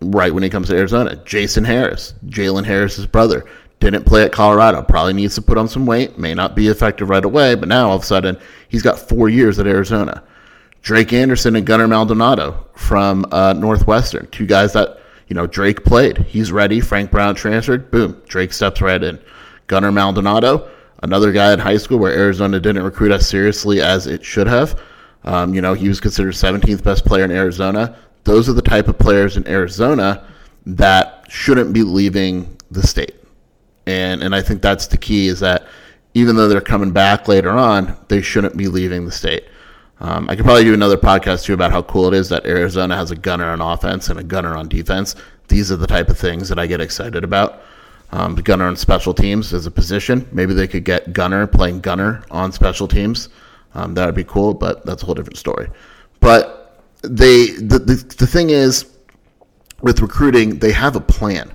right 0.00 0.32
when 0.32 0.42
he 0.42 0.50
comes 0.50 0.68
to 0.68 0.76
Arizona. 0.76 1.16
Jason 1.24 1.64
Harris, 1.64 2.14
Jalen 2.26 2.64
Harris's 2.64 3.06
brother, 3.06 3.44
didn't 3.80 4.04
play 4.04 4.24
at 4.24 4.32
Colorado. 4.32 4.82
Probably 4.82 5.14
needs 5.14 5.34
to 5.34 5.42
put 5.42 5.58
on 5.58 5.68
some 5.68 5.86
weight. 5.86 6.18
May 6.18 6.34
not 6.34 6.54
be 6.54 6.68
effective 6.68 7.08
right 7.08 7.24
away, 7.24 7.54
but 7.54 7.68
now 7.68 7.88
all 7.90 7.96
of 7.96 8.02
a 8.02 8.06
sudden 8.06 8.38
he's 8.68 8.82
got 8.82 8.98
four 8.98 9.28
years 9.28 9.58
at 9.58 9.66
Arizona. 9.66 10.22
Drake 10.82 11.12
Anderson 11.12 11.56
and 11.56 11.66
Gunner 11.66 11.88
Maldonado 11.88 12.66
from 12.74 13.26
uh, 13.32 13.52
Northwestern, 13.52 14.26
two 14.28 14.46
guys 14.46 14.72
that 14.72 14.98
you 15.28 15.34
know 15.34 15.46
Drake 15.46 15.84
played. 15.84 16.18
He's 16.18 16.52
ready. 16.52 16.80
Frank 16.80 17.10
Brown 17.10 17.34
transferred. 17.34 17.90
Boom, 17.90 18.20
Drake 18.26 18.52
steps 18.52 18.80
right 18.80 19.02
in. 19.02 19.18
Gunner 19.66 19.92
Maldonado, 19.92 20.70
another 21.02 21.32
guy 21.32 21.52
in 21.52 21.58
high 21.58 21.76
school 21.76 21.98
where 21.98 22.12
Arizona 22.12 22.58
didn't 22.58 22.82
recruit 22.82 23.12
as 23.12 23.28
seriously 23.28 23.80
as 23.80 24.06
it 24.06 24.24
should 24.24 24.46
have. 24.46 24.80
Um, 25.24 25.54
you 25.54 25.60
know, 25.60 25.74
he 25.74 25.88
was 25.88 26.00
considered 26.00 26.32
17th 26.32 26.82
best 26.82 27.04
player 27.04 27.24
in 27.24 27.30
Arizona 27.30 27.96
those 28.24 28.48
are 28.48 28.52
the 28.52 28.62
type 28.62 28.88
of 28.88 28.98
players 28.98 29.36
in 29.36 29.46
Arizona 29.48 30.26
that 30.66 31.24
shouldn't 31.28 31.72
be 31.72 31.82
leaving 31.82 32.56
the 32.70 32.86
state. 32.86 33.14
And 33.86 34.22
and 34.22 34.34
I 34.34 34.42
think 34.42 34.62
that's 34.62 34.86
the 34.86 34.98
key 34.98 35.28
is 35.28 35.40
that 35.40 35.66
even 36.14 36.36
though 36.36 36.48
they're 36.48 36.60
coming 36.60 36.90
back 36.90 37.28
later 37.28 37.50
on, 37.50 37.96
they 38.08 38.20
shouldn't 38.20 38.56
be 38.56 38.68
leaving 38.68 39.04
the 39.04 39.12
state. 39.12 39.44
Um, 40.00 40.28
I 40.30 40.36
could 40.36 40.44
probably 40.44 40.64
do 40.64 40.74
another 40.74 40.96
podcast 40.96 41.44
too 41.44 41.54
about 41.54 41.72
how 41.72 41.82
cool 41.82 42.08
it 42.08 42.14
is 42.14 42.28
that 42.30 42.46
Arizona 42.46 42.96
has 42.96 43.10
a 43.10 43.16
gunner 43.16 43.50
on 43.50 43.60
offense 43.60 44.08
and 44.08 44.18
a 44.18 44.22
gunner 44.22 44.56
on 44.56 44.68
defense. 44.68 45.14
These 45.48 45.70
are 45.70 45.76
the 45.76 45.86
type 45.86 46.08
of 46.08 46.18
things 46.18 46.48
that 46.48 46.58
I 46.58 46.66
get 46.66 46.80
excited 46.80 47.22
about. 47.22 47.62
Um, 48.12 48.34
the 48.34 48.42
gunner 48.42 48.66
on 48.66 48.76
special 48.76 49.14
teams 49.14 49.52
as 49.52 49.66
a 49.66 49.70
position. 49.70 50.26
Maybe 50.32 50.54
they 50.54 50.66
could 50.66 50.84
get 50.84 51.12
gunner 51.12 51.46
playing 51.46 51.80
gunner 51.80 52.24
on 52.30 52.50
special 52.50 52.88
teams. 52.88 53.28
Um, 53.74 53.94
that 53.94 54.06
would 54.06 54.14
be 54.14 54.24
cool, 54.24 54.54
but 54.54 54.84
that's 54.84 55.02
a 55.02 55.06
whole 55.06 55.14
different 55.14 55.38
story. 55.38 55.68
But 56.18 56.59
they 57.02 57.50
the, 57.52 57.78
the, 57.78 58.14
the 58.18 58.26
thing 58.26 58.50
is 58.50 58.86
with 59.82 60.00
recruiting 60.00 60.58
they 60.58 60.72
have 60.72 60.96
a 60.96 61.00
plan 61.00 61.50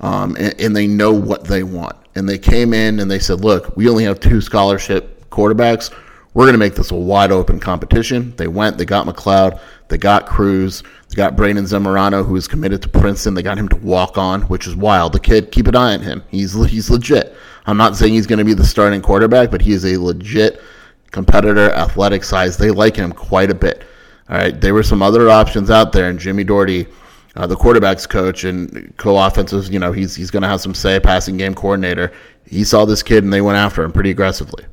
um, 0.00 0.34
and, 0.38 0.58
and, 0.58 0.74
they 0.74 0.86
know 0.86 1.12
what 1.12 1.44
they 1.44 1.62
want. 1.62 1.94
And 2.14 2.26
they 2.26 2.38
came 2.38 2.72
in 2.72 3.00
and 3.00 3.10
they 3.10 3.18
said 3.18 3.40
look 3.40 3.76
we 3.76 3.88
only 3.88 4.04
have 4.04 4.20
two 4.20 4.40
scholarship 4.40 5.28
quarterbacks. 5.30 5.92
We're 6.32 6.44
going 6.44 6.54
to 6.54 6.58
make 6.58 6.76
this 6.76 6.92
a 6.92 6.94
wide 6.94 7.32
open 7.32 7.60
competition. 7.60 8.34
They 8.36 8.46
went 8.48 8.78
they 8.78 8.86
got 8.86 9.06
McCloud, 9.06 9.60
they 9.88 9.98
got 9.98 10.26
cruz 10.26 10.82
they 11.08 11.16
got 11.16 11.36
brandon 11.36 11.64
zamorano 11.64 12.24
who 12.24 12.36
is 12.36 12.48
committed 12.48 12.80
to 12.82 12.88
princeton. 12.88 13.34
They 13.34 13.42
got 13.42 13.58
him 13.58 13.68
to 13.68 13.76
walk 13.76 14.16
on 14.16 14.42
which 14.42 14.66
is 14.66 14.74
wild. 14.74 15.12
The 15.12 15.20
kid 15.20 15.52
keep 15.52 15.66
an 15.66 15.76
eye 15.76 15.94
on 15.94 16.00
him. 16.00 16.22
He's 16.30 16.54
he's 16.66 16.88
legit. 16.88 17.34
I'm 17.66 17.76
not 17.76 17.96
saying 17.96 18.14
he's 18.14 18.26
going 18.26 18.38
to 18.38 18.44
be 18.44 18.54
the 18.54 18.64
starting 18.64 19.02
quarterback 19.02 19.50
but 19.50 19.60
he 19.60 19.72
is 19.72 19.84
a 19.84 19.98
legit 19.98 20.62
competitor 21.10 21.70
athletic 21.72 22.24
size. 22.24 22.56
They 22.56 22.70
like 22.70 22.96
him 22.96 23.12
quite 23.12 23.50
a 23.50 23.54
bit 23.54 23.84
all 24.30 24.36
right, 24.36 24.60
there 24.60 24.74
were 24.74 24.84
some 24.84 25.02
other 25.02 25.28
options 25.28 25.70
out 25.70 25.90
there, 25.90 26.08
and 26.08 26.16
Jimmie 26.16 26.44
Dougherty, 26.44 26.86
uh, 27.34 27.48
the 27.48 27.56
quarterbacks 27.56 28.08
coach 28.08 28.44
and 28.44 28.94
co-offensive, 28.96 29.72
you 29.72 29.80
know, 29.80 29.90
he's 29.90 30.14
he's 30.14 30.30
going 30.30 30.42
to 30.44 30.48
have 30.48 30.60
some 30.60 30.72
say, 30.72 31.00
passing 31.00 31.36
game 31.36 31.52
coordinator. 31.52 32.12
He 32.46 32.62
saw 32.62 32.84
this 32.84 33.02
kid, 33.02 33.24
and 33.24 33.32
they 33.32 33.40
went 33.40 33.58
after 33.58 33.82
him 33.82 33.90
pretty 33.90 34.10
aggressively. 34.10 34.64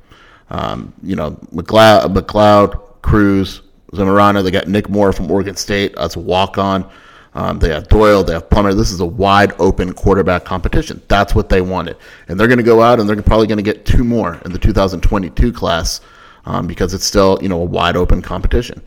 Um, 0.52 0.93
you 1.02 1.15
know, 1.15 1.32
McLeod, 1.54 2.13
McCloud, 2.13 3.02
Cruz, 3.02 3.63
Zamorano. 3.93 4.43
They 4.43 4.52
got 4.52 4.67
Nick 4.67 4.89
Moore 4.89 5.12
from 5.12 5.32
Oregon 5.32 5.56
State. 5.56 5.96
That's 5.96 6.15
a 6.17 6.20
walk-on. 6.20 6.88
Um, 7.34 7.58
they 7.58 7.70
have 7.70 7.88
Doyle. 7.88 8.24
They 8.24 8.34
have 8.34 8.52
Plummer. 8.52 8.76
This 8.76 8.91
is 8.91 9.00
a 9.00 9.06
wide 9.06 9.54
open 9.60 9.93
quarterback 9.93 10.46
competition. 10.46 11.02
That's 11.08 11.34
what 11.34 11.50
they 11.50 11.62
wanted, 11.62 11.98
and 12.28 12.39
they're 12.39 12.48
going 12.48 12.58
to 12.60 12.63
go 12.63 12.84
out 12.84 13.00
and 13.00 13.10
they're 13.10 13.20
probably 13.24 13.48
going 13.48 13.58
to 13.58 13.63
get 13.63 13.88
two 13.88 14.04
more 14.04 14.39
in 14.46 14.52
the 14.52 14.60
2022 14.60 15.52
class 15.52 16.02
um, 16.46 16.67
because 16.67 16.93
it's 16.93 17.06
still 17.06 17.39
you 17.41 17.50
know 17.50 17.60
a 17.60 17.65
wide 17.65 17.98
open 17.98 18.22
competition 18.22 18.84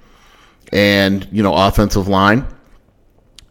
and 0.72 1.26
you 1.32 1.42
know 1.42 1.54
offensive 1.54 2.08
line. 2.08 2.46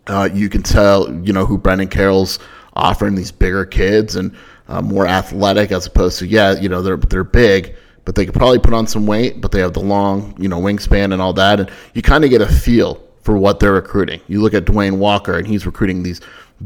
Uh, 0.08 0.29
you 0.34 0.49
can 0.49 0.63
tell 0.63 1.12
you 1.23 1.34
know 1.34 1.45
who 1.45 1.58
Brennan 1.58 1.88
Carroll's 1.88 2.39
offering 2.73 3.15
these 3.15 3.32
bigger 3.32 3.65
kids 3.65 4.15
and 4.15 4.36
uh, 4.67 4.82
more 4.82 5.08
athletic 5.08 5.71
as 5.71 5.86
opposed 5.86 6.19
to 6.19 6.27
yeah 6.27 6.60
you 6.60 6.69
know 6.69 6.82
they're 6.82 6.97
they're 6.97 7.23
big 7.23 7.75
but 8.05 8.15
they 8.15 8.25
could 8.25 8.36
probably 8.36 8.60
put 8.60 8.73
on 8.73 8.88
some 8.88 9.05
weight 9.05 9.41
but 9.41 9.51
they 9.51 9.60
have 9.60 9.73
the 9.73 9.79
long 9.79 10.34
you 10.39 10.47
know 10.47 10.60
wingspan 10.60 11.12
and 11.12 11.21
all 11.21 11.34
that 11.34 11.60
and 11.60 11.69
you 11.93 12.01
kind 12.01 12.23
of 12.23 12.29
get 12.29 12.41
a 12.41 12.47
feel 12.47 13.03
for 13.21 13.38
what 13.38 13.60
they're 13.60 13.73
recruiting. 13.73 14.19
You 14.27 14.41
look 14.41 14.55
at 14.55 14.65
Dwayne 14.65 14.97
Walker 14.97 15.38
and 15.38 15.45
he's 15.45 15.65
recruiting 15.65 16.01
these 16.01 16.19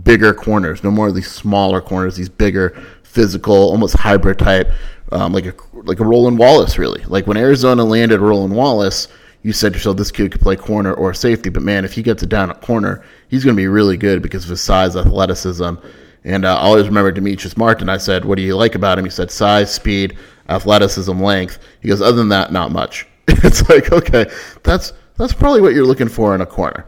bigger 0.04 0.34
corners, 0.34 0.82
no 0.82 0.92
more 0.92 1.10
of 1.10 1.16
these 1.16 1.30
smaller 1.30 1.82
corners, 1.82 2.16
these 2.16 2.30
bigger 2.30 2.70
physical, 3.04 3.54
almost 3.54 3.98
hybrid 3.98 4.40
type, 4.40 4.72
um, 5.12 5.34
like 5.34 5.46
a 5.46 5.54
like 5.74 6.00
a 6.00 6.06
Roland 6.06 6.38
Wallace 6.38 6.78
really. 6.78 7.04
Like 7.04 7.28
when 7.28 7.38
Arizona 7.38 7.84
landed 7.84 8.20
Roland 8.22 8.56
Wallace 8.56 9.08
you 9.44 9.54
said 9.54 9.74
to 9.74 9.78
yourself, 9.78 9.98
this 9.98 10.12
kid 10.12 10.32
could 10.32 10.42
play 10.42 10.56
corner 10.56 10.94
or 10.94 11.14
safety. 11.14 11.50
But 11.50 11.64
man, 11.64 11.86
if 11.86 11.94
he 11.94 12.02
gets 12.02 12.24
it 12.24 12.30
down 12.30 12.50
at 12.50 12.62
corner, 12.62 13.04
he's 13.28 13.44
going 13.44 13.56
to 13.56 13.62
be 13.62 13.68
really 13.68 13.98
good 13.98 14.22
because 14.22 14.44
of 14.46 14.50
his 14.50 14.62
size, 14.62 14.96
athleticism. 14.96 15.76
And 16.24 16.46
uh, 16.46 16.56
I 16.56 16.62
always 16.62 16.88
remember 16.88 17.12
Demetrice 17.12 17.58
Martin. 17.58 17.90
I 17.90 17.98
said, 17.98 18.24
what 18.24 18.36
do 18.36 18.42
you 18.42 18.56
like 18.56 18.76
about 18.76 18.98
him? 18.98 19.06
He 19.06 19.12
said, 19.12 19.30
size, 19.30 19.74
speed, 19.74 20.18
athleticism, 20.48 21.20
length. 21.20 21.60
He 21.82 21.90
goes, 21.90 22.02
other 22.02 22.16
than 22.16 22.30
that, 22.30 22.54
not 22.54 22.72
much. 22.72 23.06
it's 23.28 23.68
like, 23.70 23.92
okay, 23.92 24.26
that's 24.64 24.94
that's 25.18 25.34
probably 25.34 25.62
what 25.62 25.74
you're 25.74 25.86
looking 25.86 26.10
for 26.10 26.34
in 26.34 26.42
a 26.42 26.46
corner. 26.46 26.86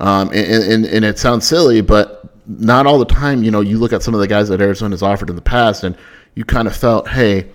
Um, 0.00 0.28
and, 0.28 0.72
and, 0.72 0.86
and 0.86 1.04
it 1.04 1.18
sounds 1.18 1.46
silly, 1.46 1.80
but 1.80 2.24
not 2.46 2.86
all 2.86 2.98
the 2.98 3.04
time. 3.04 3.42
You 3.42 3.50
know, 3.50 3.60
you 3.60 3.78
look 3.78 3.92
at 3.92 4.02
some 4.02 4.14
of 4.14 4.20
the 4.20 4.28
guys 4.28 4.48
that 4.48 4.60
Arizona 4.60 4.92
has 4.92 5.02
offered 5.02 5.28
in 5.28 5.36
the 5.36 5.42
past, 5.42 5.84
and 5.84 5.96
you 6.34 6.44
kind 6.44 6.66
of 6.66 6.76
felt, 6.76 7.08
hey, 7.08 7.50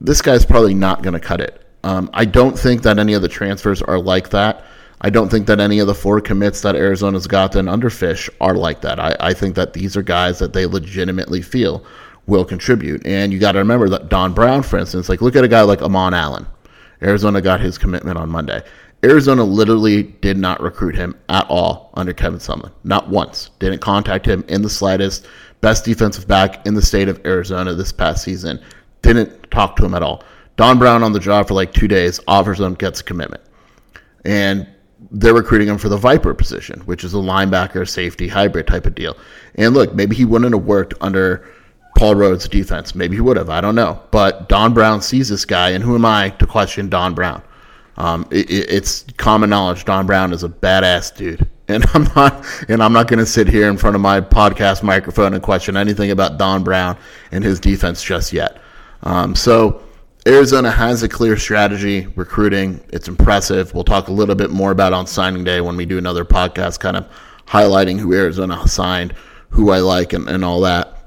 this 0.00 0.22
guy's 0.22 0.46
probably 0.46 0.74
not 0.74 1.02
going 1.02 1.14
to 1.14 1.20
cut 1.20 1.40
it. 1.40 1.67
Um, 1.84 2.10
I 2.12 2.24
don't 2.24 2.58
think 2.58 2.82
that 2.82 2.98
any 2.98 3.14
of 3.14 3.22
the 3.22 3.28
transfers 3.28 3.82
are 3.82 3.98
like 3.98 4.30
that. 4.30 4.64
I 5.00 5.10
don't 5.10 5.28
think 5.28 5.46
that 5.46 5.60
any 5.60 5.78
of 5.78 5.86
the 5.86 5.94
four 5.94 6.20
commits 6.20 6.60
that 6.62 6.74
Arizona's 6.74 7.28
gotten 7.28 7.68
under 7.68 7.88
Fisch 7.88 8.28
are 8.40 8.54
like 8.54 8.80
that. 8.80 8.98
I, 8.98 9.14
I 9.20 9.32
think 9.32 9.54
that 9.54 9.72
these 9.72 9.96
are 9.96 10.02
guys 10.02 10.40
that 10.40 10.52
they 10.52 10.66
legitimately 10.66 11.40
feel 11.42 11.84
will 12.26 12.44
contribute. 12.44 13.06
And 13.06 13.32
you 13.32 13.38
got 13.38 13.52
to 13.52 13.58
remember 13.58 13.88
that 13.90 14.08
Don 14.08 14.34
Brown, 14.34 14.62
for 14.62 14.78
instance, 14.78 15.08
like 15.08 15.22
look 15.22 15.36
at 15.36 15.44
a 15.44 15.48
guy 15.48 15.62
like 15.62 15.82
Amon 15.82 16.14
Allen. 16.14 16.46
Arizona 17.00 17.40
got 17.40 17.60
his 17.60 17.78
commitment 17.78 18.18
on 18.18 18.28
Monday. 18.28 18.60
Arizona 19.04 19.44
literally 19.44 20.02
did 20.02 20.36
not 20.36 20.60
recruit 20.60 20.96
him 20.96 21.14
at 21.28 21.46
all 21.48 21.90
under 21.94 22.12
Kevin 22.12 22.40
Sumlin. 22.40 22.72
Not 22.82 23.08
once. 23.08 23.50
Didn't 23.60 23.80
contact 23.80 24.26
him 24.26 24.44
in 24.48 24.62
the 24.62 24.70
slightest. 24.70 25.26
Best 25.60 25.84
defensive 25.84 26.26
back 26.26 26.66
in 26.66 26.74
the 26.74 26.82
state 26.82 27.08
of 27.08 27.24
Arizona 27.24 27.74
this 27.74 27.92
past 27.92 28.24
season. 28.24 28.60
Didn't 29.02 29.50
talk 29.52 29.76
to 29.76 29.84
him 29.84 29.94
at 29.94 30.02
all. 30.02 30.24
Don 30.58 30.76
Brown 30.76 31.04
on 31.04 31.12
the 31.12 31.20
job 31.20 31.46
for 31.46 31.54
like 31.54 31.72
two 31.72 31.86
days, 31.86 32.18
offers 32.26 32.58
him, 32.60 32.74
gets 32.74 33.00
a 33.00 33.04
commitment. 33.04 33.42
And 34.24 34.66
they're 35.12 35.32
recruiting 35.32 35.68
him 35.68 35.78
for 35.78 35.88
the 35.88 35.96
Viper 35.96 36.34
position, 36.34 36.80
which 36.80 37.04
is 37.04 37.14
a 37.14 37.18
linebacker, 37.18 37.88
safety, 37.88 38.26
hybrid 38.26 38.66
type 38.66 38.84
of 38.84 38.96
deal. 38.96 39.16
And 39.54 39.72
look, 39.72 39.94
maybe 39.94 40.16
he 40.16 40.24
wouldn't 40.24 40.52
have 40.52 40.64
worked 40.64 40.94
under 41.00 41.48
Paul 41.96 42.16
Rhoads' 42.16 42.50
defense. 42.50 42.96
Maybe 42.96 43.14
he 43.14 43.20
would 43.20 43.36
have. 43.36 43.48
I 43.48 43.60
don't 43.60 43.76
know. 43.76 44.02
But 44.10 44.48
Don 44.48 44.74
Brown 44.74 45.00
sees 45.00 45.28
this 45.28 45.44
guy, 45.44 45.70
and 45.70 45.84
who 45.84 45.94
am 45.94 46.04
I 46.04 46.30
to 46.30 46.46
question 46.46 46.88
Don 46.88 47.14
Brown? 47.14 47.40
Um, 47.96 48.26
it, 48.32 48.50
it's 48.50 49.04
common 49.16 49.50
knowledge 49.50 49.84
Don 49.84 50.06
Brown 50.06 50.32
is 50.32 50.42
a 50.42 50.48
badass 50.48 51.16
dude, 51.16 51.48
and 51.68 51.84
I'm 51.94 52.04
not 52.16 52.44
and 52.68 52.82
I'm 52.82 52.92
not 52.92 53.06
going 53.06 53.18
to 53.20 53.26
sit 53.26 53.46
here 53.46 53.68
in 53.68 53.76
front 53.76 53.94
of 53.94 54.02
my 54.02 54.20
podcast 54.20 54.82
microphone 54.82 55.34
and 55.34 55.42
question 55.42 55.76
anything 55.76 56.10
about 56.10 56.36
Don 56.36 56.64
Brown 56.64 56.96
and 57.30 57.44
his 57.44 57.60
defense 57.60 58.02
just 58.02 58.32
yet. 58.32 58.60
Um, 59.04 59.36
so 59.36 59.82
Arizona 60.28 60.70
has 60.70 61.02
a 61.02 61.08
clear 61.08 61.38
strategy 61.38 62.06
recruiting. 62.14 62.84
It's 62.90 63.08
impressive. 63.08 63.72
We'll 63.72 63.82
talk 63.82 64.08
a 64.08 64.12
little 64.12 64.34
bit 64.34 64.50
more 64.50 64.72
about 64.72 64.92
on 64.92 65.06
signing 65.06 65.42
day 65.42 65.62
when 65.62 65.74
we 65.74 65.86
do 65.86 65.96
another 65.96 66.22
podcast, 66.22 66.80
kind 66.80 66.98
of 66.98 67.08
highlighting 67.46 67.98
who 67.98 68.12
Arizona 68.12 68.68
signed, 68.68 69.14
who 69.48 69.70
I 69.70 69.78
like, 69.78 70.12
and, 70.12 70.28
and 70.28 70.44
all 70.44 70.60
that. 70.60 70.98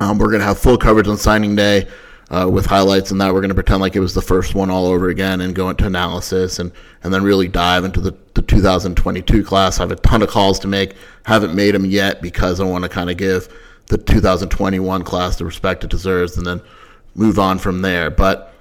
Um, 0.00 0.16
we're 0.16 0.28
going 0.28 0.40
to 0.40 0.46
have 0.46 0.58
full 0.58 0.78
coverage 0.78 1.06
on 1.06 1.18
signing 1.18 1.54
day 1.54 1.86
uh, 2.30 2.48
with 2.50 2.64
highlights 2.64 3.10
and 3.10 3.20
that. 3.20 3.34
We're 3.34 3.42
going 3.42 3.50
to 3.50 3.54
pretend 3.54 3.82
like 3.82 3.94
it 3.94 4.00
was 4.00 4.14
the 4.14 4.22
first 4.22 4.54
one 4.54 4.70
all 4.70 4.86
over 4.86 5.10
again 5.10 5.42
and 5.42 5.54
go 5.54 5.68
into 5.68 5.84
analysis 5.84 6.58
and, 6.58 6.72
and 7.02 7.12
then 7.12 7.22
really 7.22 7.46
dive 7.46 7.84
into 7.84 8.00
the, 8.00 8.16
the 8.32 8.40
2022 8.40 9.44
class. 9.44 9.78
I 9.78 9.82
have 9.82 9.92
a 9.92 9.96
ton 9.96 10.22
of 10.22 10.30
calls 10.30 10.58
to 10.60 10.66
make. 10.66 10.94
Haven't 11.24 11.54
made 11.54 11.74
them 11.74 11.84
yet 11.84 12.22
because 12.22 12.58
I 12.58 12.64
want 12.64 12.84
to 12.84 12.88
kind 12.88 13.10
of 13.10 13.18
give 13.18 13.54
the 13.88 13.98
2021 13.98 15.04
class 15.04 15.36
the 15.36 15.44
respect 15.44 15.84
it 15.84 15.90
deserves 15.90 16.38
and 16.38 16.46
then 16.46 16.62
move 17.14 17.38
on 17.38 17.58
from 17.58 17.82
there. 17.82 18.10
But, 18.10 18.52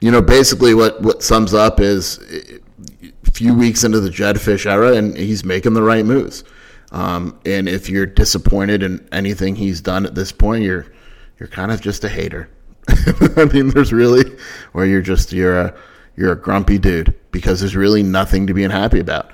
you 0.00 0.10
know, 0.10 0.22
basically 0.22 0.74
what, 0.74 1.00
what 1.02 1.22
sums 1.22 1.54
up 1.54 1.80
is 1.80 2.18
a 3.26 3.30
few 3.30 3.54
weeks 3.54 3.84
into 3.84 4.00
the 4.00 4.10
Jedd 4.10 4.36
Fisch 4.36 4.66
era 4.66 4.94
and 4.94 5.16
he's 5.16 5.44
making 5.44 5.74
the 5.74 5.82
right 5.82 6.04
moves. 6.04 6.44
Um, 6.92 7.38
and 7.46 7.68
if 7.68 7.88
you're 7.88 8.06
disappointed 8.06 8.82
in 8.82 9.06
anything 9.12 9.56
he's 9.56 9.80
done 9.80 10.06
at 10.06 10.14
this 10.14 10.32
point, 10.32 10.64
you're 10.64 10.86
you're 11.38 11.48
kind 11.48 11.72
of 11.72 11.80
just 11.80 12.04
a 12.04 12.08
hater. 12.08 12.50
I 13.36 13.46
mean, 13.46 13.68
there's 13.68 13.92
really, 13.92 14.24
or 14.74 14.86
you're 14.86 15.00
just 15.00 15.32
you're 15.32 15.58
a 15.58 15.74
you're 16.16 16.32
a 16.32 16.36
grumpy 16.36 16.78
dude 16.78 17.14
because 17.30 17.60
there's 17.60 17.76
really 17.76 18.02
nothing 18.02 18.46
to 18.46 18.54
be 18.54 18.64
unhappy 18.64 19.00
about. 19.00 19.30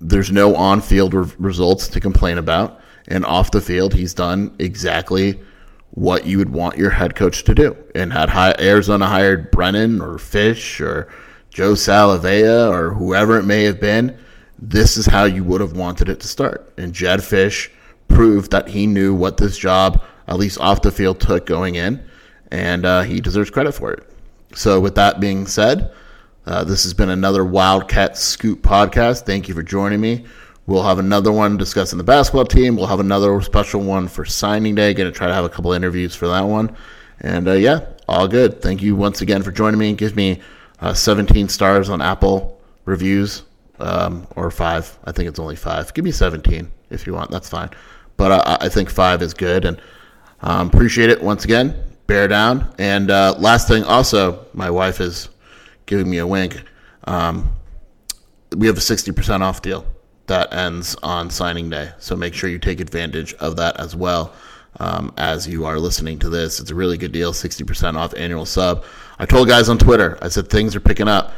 There's 0.00 0.30
no 0.30 0.54
on-field 0.54 1.14
re- 1.14 1.32
results 1.38 1.88
to 1.88 2.00
complain 2.00 2.38
about, 2.38 2.80
and 3.08 3.24
off 3.24 3.50
the 3.50 3.60
field, 3.60 3.94
he's 3.94 4.14
done 4.14 4.54
exactly 4.58 5.40
what 5.92 6.26
you 6.26 6.38
would 6.38 6.50
want 6.50 6.78
your 6.78 6.90
head 6.90 7.14
coach 7.14 7.44
to 7.44 7.54
do. 7.54 7.76
And 7.94 8.12
had 8.12 8.30
high, 8.30 8.54
Arizona 8.58 9.06
hired 9.06 9.50
Brennan 9.50 10.00
or 10.00 10.14
Fisch 10.14 10.80
or 10.80 11.08
Joe 11.50 11.72
Salavea 11.72 12.70
or 12.70 12.94
whoever 12.94 13.38
it 13.38 13.44
may 13.44 13.64
have 13.64 13.80
been, 13.80 14.16
this 14.58 14.96
is 14.96 15.06
how 15.06 15.24
you 15.24 15.44
would 15.44 15.60
have 15.60 15.76
wanted 15.76 16.08
it 16.08 16.20
to 16.20 16.28
start. 16.28 16.72
And 16.76 16.92
Jedd 16.92 17.20
Fisch 17.20 17.70
proved 18.08 18.50
that 18.50 18.68
he 18.68 18.86
knew 18.86 19.14
what 19.14 19.36
this 19.36 19.56
job, 19.56 20.02
at 20.26 20.38
least 20.38 20.60
off 20.60 20.82
the 20.82 20.90
field, 20.90 21.20
took 21.20 21.46
going 21.46 21.76
in, 21.76 22.04
and 22.50 22.84
uh, 22.84 23.02
he 23.02 23.20
deserves 23.20 23.50
credit 23.50 23.72
for 23.72 23.92
it. 23.92 24.08
So, 24.54 24.80
with 24.80 24.94
that 24.94 25.20
being 25.20 25.46
said, 25.46 25.92
uh, 26.46 26.64
this 26.64 26.82
has 26.84 26.94
been 26.94 27.10
another 27.10 27.44
Wildcat 27.44 28.16
Scoop 28.16 28.62
podcast. 28.62 29.26
Thank 29.26 29.48
you 29.48 29.54
for 29.54 29.62
joining 29.62 30.00
me. 30.00 30.24
We'll 30.68 30.82
have 30.82 30.98
another 30.98 31.32
one 31.32 31.56
discussing 31.56 31.96
the 31.96 32.04
basketball 32.04 32.44
team. 32.44 32.76
We'll 32.76 32.88
have 32.88 33.00
another 33.00 33.40
special 33.40 33.80
one 33.80 34.06
for 34.06 34.26
signing 34.26 34.74
day. 34.74 34.92
Going 34.92 35.10
to 35.10 35.16
try 35.16 35.26
to 35.26 35.32
have 35.32 35.46
a 35.46 35.48
couple 35.48 35.72
interviews 35.72 36.14
for 36.14 36.28
that 36.28 36.42
one. 36.42 36.76
And 37.20 37.48
uh, 37.48 37.52
yeah, 37.52 37.86
all 38.06 38.28
good. 38.28 38.60
Thank 38.60 38.82
you 38.82 38.94
once 38.94 39.22
again 39.22 39.42
for 39.42 39.50
joining 39.50 39.80
me. 39.80 39.94
Give 39.94 40.14
me 40.14 40.42
uh, 40.82 40.92
17 40.92 41.48
stars 41.48 41.88
on 41.88 42.02
Apple 42.02 42.60
reviews 42.84 43.44
um, 43.78 44.26
or 44.36 44.50
five. 44.50 44.98
I 45.04 45.12
think 45.12 45.30
it's 45.30 45.38
only 45.38 45.56
five. 45.56 45.94
Give 45.94 46.04
me 46.04 46.10
17 46.10 46.70
if 46.90 47.06
you 47.06 47.14
want. 47.14 47.30
That's 47.30 47.48
fine. 47.48 47.70
But 48.18 48.46
I, 48.46 48.66
I 48.66 48.68
think 48.68 48.90
five 48.90 49.22
is 49.22 49.32
good. 49.32 49.64
And 49.64 49.80
um, 50.42 50.68
appreciate 50.68 51.08
it 51.08 51.22
once 51.22 51.46
again. 51.46 51.82
Bear 52.06 52.28
down. 52.28 52.74
And 52.78 53.10
uh, 53.10 53.36
last 53.38 53.68
thing, 53.68 53.84
also, 53.84 54.44
my 54.52 54.68
wife 54.68 55.00
is 55.00 55.30
giving 55.86 56.10
me 56.10 56.18
a 56.18 56.26
wink. 56.26 56.62
Um, 57.04 57.52
we 58.54 58.66
have 58.66 58.76
a 58.76 58.80
60% 58.80 59.40
off 59.40 59.62
deal 59.62 59.86
that 60.28 60.52
ends 60.52 60.96
on 61.02 61.30
signing 61.30 61.70
day. 61.70 61.90
So 61.98 62.16
make 62.16 62.34
sure 62.34 62.48
you 62.48 62.58
take 62.58 62.80
advantage 62.80 63.34
of 63.34 63.56
that 63.56 63.78
as 63.80 63.96
well 63.96 64.34
um, 64.80 65.12
as 65.16 65.46
you 65.46 65.64
are 65.64 65.78
listening 65.78 66.18
to 66.20 66.28
this. 66.28 66.60
It's 66.60 66.70
a 66.70 66.74
really 66.74 66.96
good 66.96 67.12
deal, 67.12 67.32
60% 67.32 67.96
off 67.96 68.14
annual 68.16 68.46
sub. 68.46 68.84
I 69.18 69.26
told 69.26 69.48
guys 69.48 69.68
on 69.68 69.78
Twitter, 69.78 70.18
I 70.22 70.28
said 70.28 70.48
things 70.48 70.76
are 70.76 70.80
picking 70.80 71.08
up. 71.08 71.32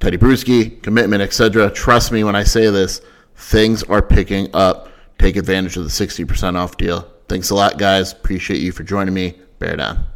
Tedy 0.00 0.18
Bruschi, 0.18 0.82
commitment, 0.82 1.22
etc. 1.22 1.70
Trust 1.70 2.12
me 2.12 2.22
when 2.24 2.36
I 2.36 2.44
say 2.44 2.70
this, 2.70 3.00
things 3.36 3.82
are 3.84 4.02
picking 4.02 4.54
up. 4.54 4.88
Take 5.18 5.36
advantage 5.36 5.76
of 5.76 5.84
the 5.84 5.90
60% 5.90 6.56
off 6.56 6.76
deal. 6.76 7.08
Thanks 7.28 7.50
a 7.50 7.54
lot, 7.54 7.78
guys. 7.78 8.12
Appreciate 8.12 8.60
you 8.60 8.72
for 8.72 8.82
joining 8.82 9.14
me. 9.14 9.38
Bear 9.58 9.76
down. 9.76 10.15